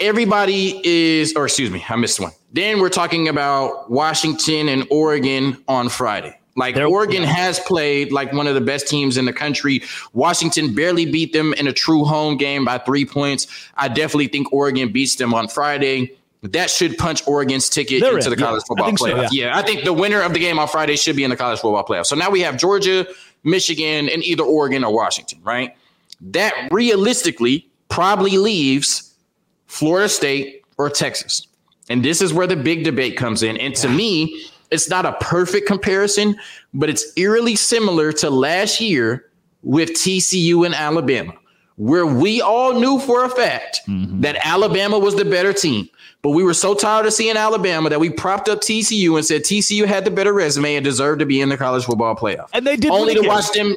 Everybody 0.00 0.80
is, 0.84 1.34
or 1.36 1.44
excuse 1.44 1.70
me, 1.70 1.84
I 1.88 1.96
missed 1.96 2.18
one. 2.18 2.32
Then 2.52 2.80
we're 2.80 2.88
talking 2.88 3.28
about 3.28 3.90
Washington 3.90 4.68
and 4.68 4.86
Oregon 4.90 5.62
on 5.68 5.88
Friday. 5.88 6.38
Like 6.54 6.74
They're, 6.74 6.86
Oregon 6.86 7.22
yeah. 7.22 7.28
has 7.28 7.60
played 7.60 8.12
like 8.12 8.32
one 8.32 8.46
of 8.46 8.54
the 8.54 8.60
best 8.60 8.86
teams 8.86 9.16
in 9.16 9.24
the 9.24 9.32
country. 9.32 9.82
Washington 10.12 10.74
barely 10.74 11.06
beat 11.10 11.32
them 11.32 11.54
in 11.54 11.66
a 11.66 11.72
true 11.72 12.04
home 12.04 12.36
game 12.36 12.64
by 12.64 12.78
three 12.78 13.06
points. 13.06 13.46
I 13.76 13.88
definitely 13.88 14.28
think 14.28 14.52
Oregon 14.52 14.92
beats 14.92 15.16
them 15.16 15.32
on 15.32 15.48
Friday. 15.48 16.16
That 16.42 16.68
should 16.70 16.98
punch 16.98 17.26
Oregon's 17.26 17.68
ticket 17.68 18.02
They're 18.02 18.16
into 18.16 18.30
in. 18.30 18.36
the 18.36 18.42
college 18.42 18.62
yeah, 18.64 18.66
football 18.66 18.92
playoff. 18.92 19.28
So, 19.28 19.34
yeah. 19.34 19.46
yeah, 19.46 19.56
I 19.56 19.62
think 19.62 19.84
the 19.84 19.92
winner 19.92 20.20
of 20.20 20.34
the 20.34 20.40
game 20.40 20.58
on 20.58 20.68
Friday 20.68 20.96
should 20.96 21.16
be 21.16 21.24
in 21.24 21.30
the 21.30 21.36
college 21.36 21.60
football 21.60 21.84
playoff. 21.84 22.06
So 22.06 22.16
now 22.16 22.30
we 22.30 22.40
have 22.40 22.56
Georgia, 22.56 23.06
Michigan, 23.44 24.08
and 24.08 24.22
either 24.24 24.42
Oregon 24.42 24.84
or 24.84 24.92
Washington, 24.92 25.40
right? 25.44 25.76
That 26.20 26.68
realistically 26.70 27.68
probably 27.88 28.38
leaves 28.38 29.11
Florida 29.72 30.06
State 30.06 30.62
or 30.76 30.90
Texas. 30.90 31.46
And 31.88 32.04
this 32.04 32.20
is 32.20 32.34
where 32.34 32.46
the 32.46 32.56
big 32.56 32.84
debate 32.84 33.16
comes 33.16 33.42
in. 33.42 33.56
And 33.56 33.74
to 33.76 33.88
me, 33.88 34.44
it's 34.70 34.90
not 34.90 35.06
a 35.06 35.14
perfect 35.14 35.66
comparison, 35.66 36.36
but 36.74 36.90
it's 36.90 37.10
eerily 37.16 37.56
similar 37.56 38.12
to 38.12 38.28
last 38.28 38.82
year 38.82 39.30
with 39.62 39.92
TCU 39.92 40.66
and 40.66 40.74
Alabama, 40.74 41.32
where 41.76 42.04
we 42.04 42.42
all 42.42 42.78
knew 42.78 42.98
for 43.00 43.24
a 43.24 43.30
fact 43.30 43.80
mm-hmm. 43.88 44.20
that 44.20 44.36
Alabama 44.44 44.98
was 44.98 45.16
the 45.16 45.24
better 45.24 45.54
team. 45.54 45.88
But 46.20 46.30
we 46.30 46.44
were 46.44 46.54
so 46.54 46.74
tired 46.74 47.06
of 47.06 47.14
seeing 47.14 47.38
Alabama 47.38 47.88
that 47.88 47.98
we 47.98 48.10
propped 48.10 48.50
up 48.50 48.60
TCU 48.60 49.16
and 49.16 49.24
said 49.24 49.42
TCU 49.42 49.86
had 49.86 50.04
the 50.04 50.10
better 50.10 50.34
resume 50.34 50.76
and 50.76 50.84
deserved 50.84 51.20
to 51.20 51.26
be 51.26 51.40
in 51.40 51.48
the 51.48 51.56
college 51.56 51.86
football 51.86 52.14
playoff. 52.14 52.50
And 52.52 52.66
they 52.66 52.76
did 52.76 52.90
only 52.90 53.14
to 53.14 53.26
watch 53.26 53.50
them 53.52 53.74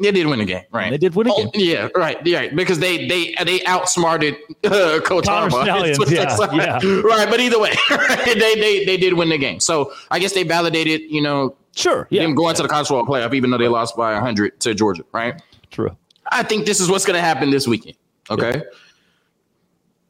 they 0.00 0.12
did 0.12 0.26
win 0.26 0.38
the 0.38 0.44
game, 0.44 0.64
right? 0.70 0.90
They 0.90 0.98
did 0.98 1.14
win 1.16 1.26
a 1.26 1.32
oh, 1.32 1.36
game. 1.36 1.50
Oh, 1.54 1.58
yeah, 1.58 1.88
right, 1.96 2.24
yeah, 2.24 2.48
because 2.54 2.78
they 2.78 3.08
they 3.08 3.34
they 3.44 3.64
outsmarted 3.64 4.36
uh, 4.64 5.00
Coach 5.04 5.24
Harbaugh. 5.24 5.66
Yeah, 6.08 6.78
yeah. 6.82 7.00
Right, 7.00 7.28
but 7.28 7.40
either 7.40 7.58
way, 7.58 7.72
they 8.24 8.54
they 8.54 8.84
they 8.84 8.96
did 8.96 9.14
win 9.14 9.28
the 9.28 9.38
game. 9.38 9.58
So 9.58 9.92
I 10.10 10.18
guess 10.18 10.32
they 10.32 10.44
validated, 10.44 11.02
you 11.02 11.20
know, 11.20 11.56
sure, 11.74 12.06
yeah, 12.10 12.22
them 12.22 12.34
going 12.34 12.54
to 12.54 12.62
the 12.62 12.68
college 12.68 12.86
football 12.86 13.06
playoff, 13.06 13.34
even 13.34 13.50
though 13.50 13.58
they 13.58 13.68
lost 13.68 13.96
by 13.96 14.18
hundred 14.18 14.60
to 14.60 14.74
Georgia, 14.74 15.04
right? 15.12 15.40
True. 15.70 15.96
I 16.30 16.42
think 16.42 16.66
this 16.66 16.78
is 16.80 16.88
what's 16.88 17.04
going 17.04 17.16
to 17.16 17.22
happen 17.22 17.50
this 17.50 17.66
weekend. 17.66 17.96
Okay, 18.30 18.58
yeah. 18.58 18.62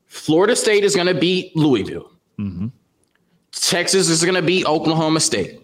Florida 0.07 0.55
State 0.55 0.85
is 0.85 0.95
going 0.95 1.07
to 1.07 1.19
beat 1.19 1.57
Louisville. 1.57 2.11
Mm-hmm. 2.39 2.69
Texas 3.53 4.09
is 4.09 4.23
going 4.23 4.35
to 4.35 4.43
beat 4.43 4.67
Oklahoma 4.67 5.21
State 5.21 5.61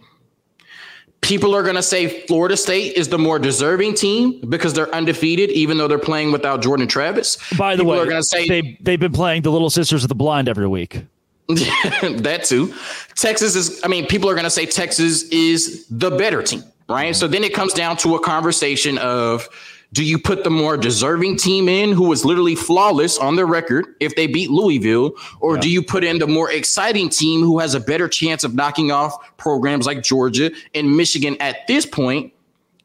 people 1.25 1.57
are 1.57 1.63
going 1.63 1.75
to 1.75 1.83
say 1.83 2.27
Florida 2.27 2.57
State 2.57 2.95
is 2.97 3.09
the 3.09 3.19
more 3.19 3.39
deserving 3.39 3.95
team 3.95 4.41
because 4.49 4.75
they're 4.75 4.95
undefeated, 4.95 5.51
even 5.51 5.79
though 5.79 5.89
they're 5.89 5.99
playing 5.99 6.31
without 6.31 6.63
Jordan 6.63 6.87
Travis. 6.87 7.39
By 7.57 7.75
the 7.75 7.83
people 7.83 7.93
way, 7.93 7.99
are 7.99 8.07
going 8.07 8.23
to 8.23 8.23
say 8.23 8.47
they 8.47 8.79
they've 8.81 9.01
been 9.01 9.13
playing 9.13 9.43
the 9.43 9.51
Little 9.51 9.71
Sisters 9.71 10.05
of 10.05 10.09
the 10.09 10.15
Blind 10.15 10.49
every 10.49 10.69
week. 10.69 11.03
that 11.49 12.43
too. 12.45 12.75
Texas 13.15 13.57
is. 13.57 13.81
I 13.83 13.89
mean, 13.89 14.07
people 14.07 14.31
are 14.31 14.35
going 14.35 14.45
to 14.45 14.51
say 14.51 14.67
Texas 14.67 15.25
is 15.25 15.87
the 15.91 16.11
better 16.11 16.43
team, 16.43 16.63
right? 16.89 17.17
So 17.17 17.27
then 17.27 17.43
it 17.43 17.55
comes 17.55 17.73
down 17.73 17.97
to 17.99 18.15
a 18.15 18.21
conversation 18.21 18.99
of 18.99 19.49
do 19.92 20.05
you 20.05 20.18
put 20.18 20.42
the 20.44 20.51
more 20.51 20.77
deserving 20.77 21.37
team 21.37 21.68
in 21.68 21.92
who 21.92 22.09
was 22.09 22.25
literally 22.25 22.57
flawless 22.57 23.18
on 23.18 23.37
their 23.37 23.47
record 23.47 23.94
if 24.01 24.16
they 24.16 24.27
beat 24.27 24.51
Louisville? 24.51 25.12
Or 25.40 25.55
yeah. 25.55 25.61
do 25.61 25.70
you 25.70 25.83
put 25.83 26.03
in 26.03 26.18
the 26.18 26.27
more 26.27 26.51
exciting 26.51 27.09
team 27.09 27.42
who 27.42 27.61
has 27.61 27.75
a 27.75 27.81
better 27.81 28.09
chance 28.09 28.42
of 28.42 28.55
knocking 28.55 28.90
off 28.90 29.37
programs 29.37 29.87
like 29.87 30.03
Georgia 30.03 30.51
and 30.75 30.97
Michigan 30.97 31.37
at 31.40 31.66
this 31.68 31.87
point 31.87 32.33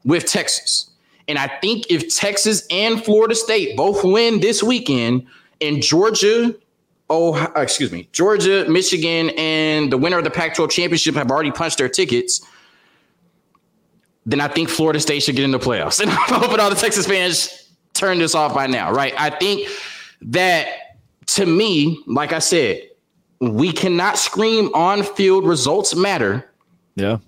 with 0.04 0.26
Texas? 0.26 0.90
And 1.26 1.38
I 1.38 1.48
think 1.60 1.90
if 1.90 2.14
Texas 2.14 2.66
and 2.70 3.04
Florida 3.04 3.34
State 3.34 3.76
both 3.76 4.04
win 4.04 4.40
this 4.40 4.62
weekend 4.62 5.26
and 5.60 5.82
Georgia, 5.82 6.54
oh, 7.08 7.52
excuse 7.56 7.92
me, 7.92 8.08
Georgia, 8.12 8.66
Michigan, 8.68 9.30
and 9.36 9.92
the 9.92 9.98
winner 9.98 10.18
of 10.18 10.24
the 10.24 10.30
Pac 10.30 10.54
12 10.54 10.70
championship 10.70 11.14
have 11.14 11.30
already 11.30 11.50
punched 11.50 11.78
their 11.78 11.88
tickets 11.88 12.44
then 14.26 14.40
I 14.40 14.48
think 14.48 14.68
Florida 14.68 15.00
State 15.00 15.22
should 15.22 15.36
get 15.36 15.44
in 15.44 15.50
the 15.50 15.58
playoffs. 15.58 16.00
And 16.02 16.10
I'm 16.10 16.40
hoping 16.40 16.60
all 16.60 16.70
the 16.70 16.76
Texas 16.76 17.06
fans 17.06 17.68
turn 17.94 18.18
this 18.18 18.34
off 18.34 18.54
by 18.54 18.66
now, 18.66 18.92
right? 18.92 19.14
I 19.18 19.30
think 19.30 19.68
that 20.22 20.96
to 21.26 21.46
me, 21.46 22.02
like 22.06 22.32
I 22.32 22.38
said, 22.38 22.82
we 23.40 23.72
cannot 23.72 24.18
scream 24.18 24.70
on 24.74 25.02
field 25.02 25.46
results 25.46 25.94
matter. 25.94 26.48
Yeah. 26.94 27.18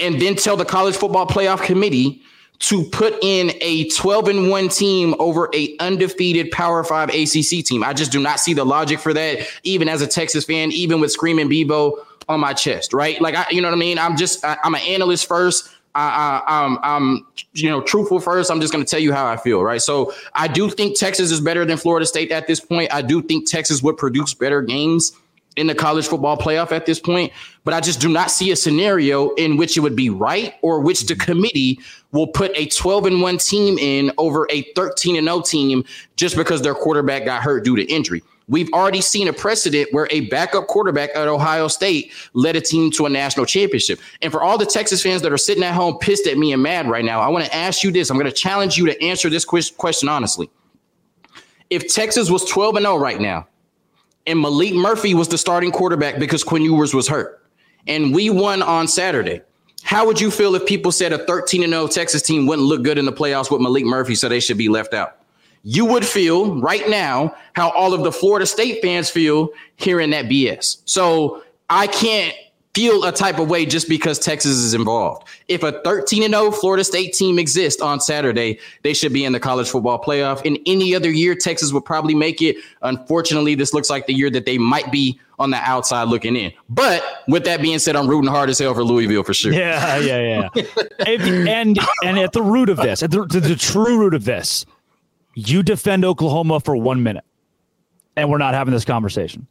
And 0.00 0.20
then 0.20 0.34
tell 0.34 0.56
the 0.56 0.64
college 0.64 0.96
football 0.96 1.26
playoff 1.26 1.62
committee 1.62 2.20
to 2.60 2.84
put 2.84 3.14
in 3.22 3.52
a 3.60 3.88
12 3.88 4.28
and 4.28 4.50
1 4.50 4.68
team 4.68 5.14
over 5.18 5.50
a 5.52 5.76
undefeated 5.78 6.50
Power 6.52 6.84
5 6.84 7.08
ACC 7.08 7.64
team. 7.64 7.82
I 7.84 7.92
just 7.92 8.12
do 8.12 8.20
not 8.20 8.40
see 8.40 8.54
the 8.54 8.64
logic 8.64 9.00
for 9.00 9.12
that 9.12 9.46
even 9.64 9.88
as 9.88 10.00
a 10.00 10.06
Texas 10.06 10.44
fan, 10.44 10.70
even 10.70 11.00
with 11.00 11.10
screaming 11.10 11.48
Bevo 11.48 11.96
on 12.28 12.40
my 12.40 12.52
chest, 12.52 12.92
right? 12.92 13.20
Like 13.20 13.34
I, 13.34 13.46
you 13.50 13.60
know 13.60 13.68
what 13.68 13.76
I 13.76 13.78
mean? 13.78 13.98
I'm 13.98 14.16
just 14.16 14.44
I, 14.44 14.56
I'm 14.62 14.74
an 14.74 14.80
analyst 14.82 15.26
first. 15.26 15.68
I, 15.94 16.42
I, 16.46 16.64
I'm, 16.64 16.78
I'm, 16.82 17.26
you 17.52 17.68
know, 17.68 17.80
truthful 17.82 18.20
first. 18.20 18.50
I'm 18.50 18.60
just 18.60 18.72
going 18.72 18.84
to 18.84 18.90
tell 18.90 19.00
you 19.00 19.12
how 19.12 19.26
I 19.26 19.36
feel, 19.36 19.62
right? 19.62 19.82
So 19.82 20.12
I 20.34 20.48
do 20.48 20.70
think 20.70 20.98
Texas 20.98 21.30
is 21.30 21.40
better 21.40 21.64
than 21.64 21.76
Florida 21.76 22.06
State 22.06 22.32
at 22.32 22.46
this 22.46 22.60
point. 22.60 22.92
I 22.92 23.02
do 23.02 23.22
think 23.22 23.48
Texas 23.48 23.82
would 23.82 23.96
produce 23.96 24.34
better 24.34 24.62
games 24.62 25.12
in 25.56 25.66
the 25.66 25.74
college 25.74 26.06
football 26.06 26.36
playoff 26.36 26.72
at 26.72 26.86
this 26.86 26.98
point, 26.98 27.32
but 27.64 27.74
I 27.74 27.80
just 27.80 28.00
do 28.00 28.08
not 28.08 28.30
see 28.30 28.50
a 28.52 28.56
scenario 28.56 29.34
in 29.34 29.56
which 29.56 29.76
it 29.76 29.80
would 29.80 29.96
be 29.96 30.08
right 30.08 30.54
or 30.62 30.80
which 30.80 31.06
the 31.06 31.14
committee 31.14 31.78
will 32.12 32.26
put 32.26 32.56
a 32.56 32.66
12 32.66 33.06
and 33.06 33.22
1 33.22 33.38
team 33.38 33.78
in 33.78 34.12
over 34.18 34.46
a 34.50 34.62
13 34.74 35.16
and 35.16 35.26
0 35.26 35.42
team 35.42 35.84
just 36.16 36.36
because 36.36 36.62
their 36.62 36.74
quarterback 36.74 37.24
got 37.24 37.42
hurt 37.42 37.64
due 37.64 37.76
to 37.76 37.84
injury. 37.84 38.22
We've 38.48 38.68
already 38.72 39.00
seen 39.00 39.28
a 39.28 39.32
precedent 39.32 39.92
where 39.92 40.08
a 40.10 40.22
backup 40.28 40.66
quarterback 40.66 41.10
at 41.14 41.28
Ohio 41.28 41.68
State 41.68 42.12
led 42.34 42.56
a 42.56 42.60
team 42.60 42.90
to 42.92 43.06
a 43.06 43.08
national 43.08 43.46
championship. 43.46 44.00
And 44.20 44.32
for 44.32 44.42
all 44.42 44.58
the 44.58 44.66
Texas 44.66 45.02
fans 45.02 45.22
that 45.22 45.32
are 45.32 45.38
sitting 45.38 45.62
at 45.62 45.74
home 45.74 45.98
pissed 45.98 46.26
at 46.26 46.38
me 46.38 46.52
and 46.52 46.62
mad 46.62 46.88
right 46.88 47.04
now, 47.04 47.20
I 47.20 47.28
want 47.28 47.44
to 47.44 47.54
ask 47.54 47.82
you 47.82 47.90
this. 47.90 48.10
I'm 48.10 48.18
going 48.18 48.30
to 48.30 48.32
challenge 48.32 48.76
you 48.76 48.86
to 48.86 49.02
answer 49.02 49.30
this 49.30 49.44
question 49.44 50.08
honestly. 50.08 50.50
If 51.70 51.88
Texas 51.88 52.30
was 52.30 52.44
12 52.44 52.76
and 52.76 52.84
0 52.84 52.98
right 52.98 53.20
now, 53.20 53.46
and 54.26 54.38
Maalik 54.38 54.74
Murphy 54.74 55.14
was 55.14 55.28
the 55.28 55.38
starting 55.38 55.72
quarterback 55.72 56.18
because 56.18 56.44
Quinn 56.44 56.62
Ewers 56.62 56.94
was 56.94 57.08
hurt, 57.08 57.44
and 57.86 58.14
we 58.14 58.30
won 58.30 58.62
on 58.62 58.86
Saturday, 58.86 59.40
how 59.82 60.06
would 60.06 60.20
you 60.20 60.30
feel 60.30 60.54
if 60.54 60.66
people 60.66 60.92
said 60.92 61.12
a 61.12 61.24
13 61.26 61.64
and 61.64 61.72
0 61.72 61.88
Texas 61.88 62.22
team 62.22 62.46
wouldn't 62.46 62.66
look 62.66 62.82
good 62.82 62.98
in 62.98 63.04
the 63.04 63.12
playoffs 63.12 63.50
with 63.50 63.60
Maalik 63.60 63.84
Murphy, 63.84 64.14
so 64.14 64.28
they 64.28 64.38
should 64.38 64.58
be 64.58 64.68
left 64.68 64.94
out? 64.94 65.21
You 65.62 65.84
would 65.84 66.04
feel 66.04 66.60
right 66.60 66.88
now 66.88 67.34
how 67.54 67.70
all 67.70 67.94
of 67.94 68.02
the 68.02 68.12
Florida 68.12 68.46
State 68.46 68.82
fans 68.82 69.10
feel 69.10 69.50
hearing 69.76 70.10
that 70.10 70.26
BS. 70.26 70.82
So 70.84 71.42
I 71.70 71.86
can't 71.86 72.34
feel 72.74 73.04
a 73.04 73.12
type 73.12 73.38
of 73.38 73.50
way 73.50 73.66
just 73.66 73.88
because 73.88 74.18
Texas 74.18 74.52
is 74.52 74.72
involved. 74.72 75.28
If 75.48 75.62
a 75.62 75.72
13 75.82 76.22
and 76.22 76.32
0 76.32 76.50
Florida 76.52 76.84
State 76.84 77.12
team 77.12 77.38
exists 77.38 77.82
on 77.82 78.00
Saturday, 78.00 78.58
they 78.82 78.94
should 78.94 79.12
be 79.12 79.24
in 79.24 79.32
the 79.32 79.40
college 79.40 79.68
football 79.68 80.02
playoff. 80.02 80.42
In 80.44 80.58
any 80.66 80.94
other 80.94 81.10
year, 81.10 81.34
Texas 81.34 81.72
would 81.72 81.84
probably 81.84 82.14
make 82.14 82.40
it. 82.40 82.56
Unfortunately, 82.80 83.54
this 83.54 83.74
looks 83.74 83.90
like 83.90 84.06
the 84.06 84.14
year 84.14 84.30
that 84.30 84.46
they 84.46 84.58
might 84.58 84.90
be 84.90 85.20
on 85.38 85.50
the 85.50 85.58
outside 85.58 86.04
looking 86.04 86.36
in. 86.36 86.52
But 86.70 87.04
with 87.28 87.44
that 87.44 87.60
being 87.60 87.78
said, 87.78 87.96
I'm 87.96 88.08
rooting 88.08 88.30
hard 88.30 88.48
as 88.48 88.58
hell 88.58 88.74
for 88.74 88.84
Louisville 88.84 89.24
for 89.24 89.34
sure. 89.34 89.52
Yeah, 89.52 89.98
yeah, 89.98 90.48
yeah. 90.54 90.62
and, 91.06 91.48
and, 91.48 91.78
and 92.04 92.18
at 92.18 92.32
the 92.32 92.42
root 92.42 92.68
of 92.68 92.78
this, 92.78 93.02
at 93.02 93.10
the, 93.10 93.24
the 93.24 93.56
true 93.56 93.98
root 93.98 94.14
of 94.14 94.24
this, 94.24 94.64
you 95.34 95.62
defend 95.62 96.04
Oklahoma 96.04 96.60
for 96.60 96.76
one 96.76 97.02
minute, 97.02 97.24
and 98.16 98.30
we're 98.30 98.38
not 98.38 98.54
having 98.54 98.72
this 98.72 98.84
conversation. 98.84 99.46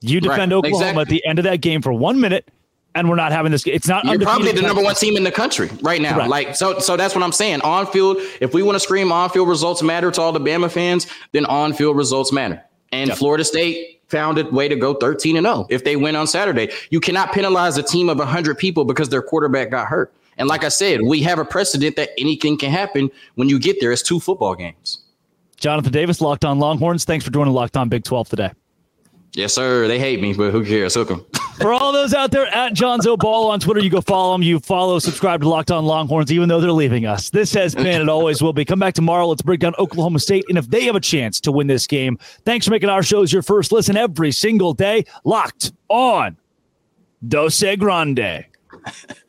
You 0.00 0.20
defend 0.20 0.52
right, 0.52 0.58
Oklahoma 0.58 1.00
exactly. 1.00 1.02
at 1.02 1.08
the 1.08 1.26
end 1.26 1.38
of 1.38 1.44
that 1.44 1.60
game 1.60 1.82
for 1.82 1.92
one 1.92 2.20
minute, 2.20 2.50
and 2.94 3.08
we're 3.08 3.16
not 3.16 3.32
having 3.32 3.52
this. 3.52 3.66
It's 3.66 3.88
not. 3.88 4.04
You're 4.04 4.18
probably 4.18 4.52
the 4.52 4.62
number 4.62 4.82
one 4.82 4.94
team 4.94 5.16
in 5.16 5.24
the 5.24 5.32
country 5.32 5.70
right 5.82 6.00
now. 6.00 6.18
Right. 6.18 6.28
Like 6.28 6.56
so, 6.56 6.78
so 6.78 6.96
that's 6.96 7.14
what 7.14 7.24
I'm 7.24 7.32
saying. 7.32 7.60
On 7.62 7.86
field, 7.86 8.18
if 8.40 8.54
we 8.54 8.62
want 8.62 8.76
to 8.76 8.80
scream 8.80 9.12
on 9.12 9.30
field 9.30 9.48
results 9.48 9.82
matter 9.82 10.10
to 10.10 10.20
all 10.20 10.32
the 10.32 10.40
Bama 10.40 10.70
fans, 10.70 11.06
then 11.32 11.46
on 11.46 11.72
field 11.72 11.96
results 11.96 12.32
matter. 12.32 12.62
And 12.92 13.08
yep. 13.08 13.18
Florida 13.18 13.44
State 13.44 14.00
found 14.08 14.38
a 14.38 14.44
way 14.46 14.68
to 14.68 14.76
go 14.76 14.94
13 14.94 15.36
and 15.36 15.46
0 15.46 15.66
if 15.68 15.84
they 15.84 15.96
win 15.96 16.16
on 16.16 16.26
Saturday. 16.26 16.70
You 16.90 17.00
cannot 17.00 17.32
penalize 17.32 17.76
a 17.76 17.82
team 17.82 18.08
of 18.08 18.18
100 18.18 18.56
people 18.56 18.84
because 18.84 19.08
their 19.08 19.22
quarterback 19.22 19.70
got 19.70 19.88
hurt. 19.88 20.14
And 20.38 20.48
like 20.48 20.64
I 20.64 20.68
said, 20.68 21.02
we 21.02 21.22
have 21.22 21.38
a 21.38 21.44
precedent 21.44 21.96
that 21.96 22.10
anything 22.18 22.58
can 22.58 22.70
happen 22.70 23.10
when 23.34 23.48
you 23.48 23.58
get 23.58 23.80
there. 23.80 23.90
It's 23.92 24.02
two 24.02 24.20
football 24.20 24.54
games. 24.54 25.02
Jonathan 25.56 25.92
Davis, 25.92 26.20
Locked 26.20 26.44
On 26.44 26.58
Longhorns. 26.58 27.04
Thanks 27.04 27.24
for 27.24 27.30
joining 27.30 27.54
Locked 27.54 27.76
On 27.76 27.88
Big 27.88 28.04
12 28.04 28.28
today. 28.28 28.50
Yes, 29.32 29.54
sir. 29.54 29.86
They 29.86 29.98
hate 29.98 30.20
me, 30.20 30.32
but 30.32 30.50
who 30.50 30.64
cares? 30.64 30.94
Hook 30.94 31.08
them. 31.08 31.24
For 31.60 31.72
all 31.72 31.90
those 31.92 32.12
out 32.12 32.30
there 32.30 32.46
at 32.46 32.74
Jonzo 32.74 33.18
Ball 33.18 33.50
on 33.50 33.60
Twitter, 33.60 33.80
you 33.80 33.88
go 33.88 34.02
follow 34.02 34.32
them. 34.32 34.42
You 34.42 34.60
follow, 34.60 34.98
subscribe 34.98 35.40
to 35.40 35.48
Locked 35.48 35.70
On 35.70 35.84
Longhorns, 35.86 36.30
even 36.30 36.48
though 36.48 36.60
they're 36.60 36.70
leaving 36.70 37.06
us. 37.06 37.30
This 37.30 37.52
has 37.54 37.74
been, 37.74 38.02
it 38.02 38.08
always 38.08 38.42
will 38.42 38.52
be. 38.52 38.64
Come 38.64 38.78
back 38.78 38.94
tomorrow. 38.94 39.26
Let's 39.26 39.42
break 39.42 39.60
down 39.60 39.74
Oklahoma 39.78 40.18
State. 40.20 40.44
And 40.48 40.58
if 40.58 40.68
they 40.68 40.84
have 40.84 40.96
a 40.96 41.00
chance 41.00 41.40
to 41.40 41.52
win 41.52 41.66
this 41.66 41.86
game, 41.86 42.18
thanks 42.44 42.66
for 42.66 42.72
making 42.72 42.90
our 42.90 43.02
shows 43.02 43.32
your 43.32 43.42
first 43.42 43.72
listen 43.72 43.96
every 43.96 44.32
single 44.32 44.74
day. 44.74 45.04
Locked 45.24 45.72
on 45.88 46.36
Dose 47.26 47.64
Grande. 47.78 48.44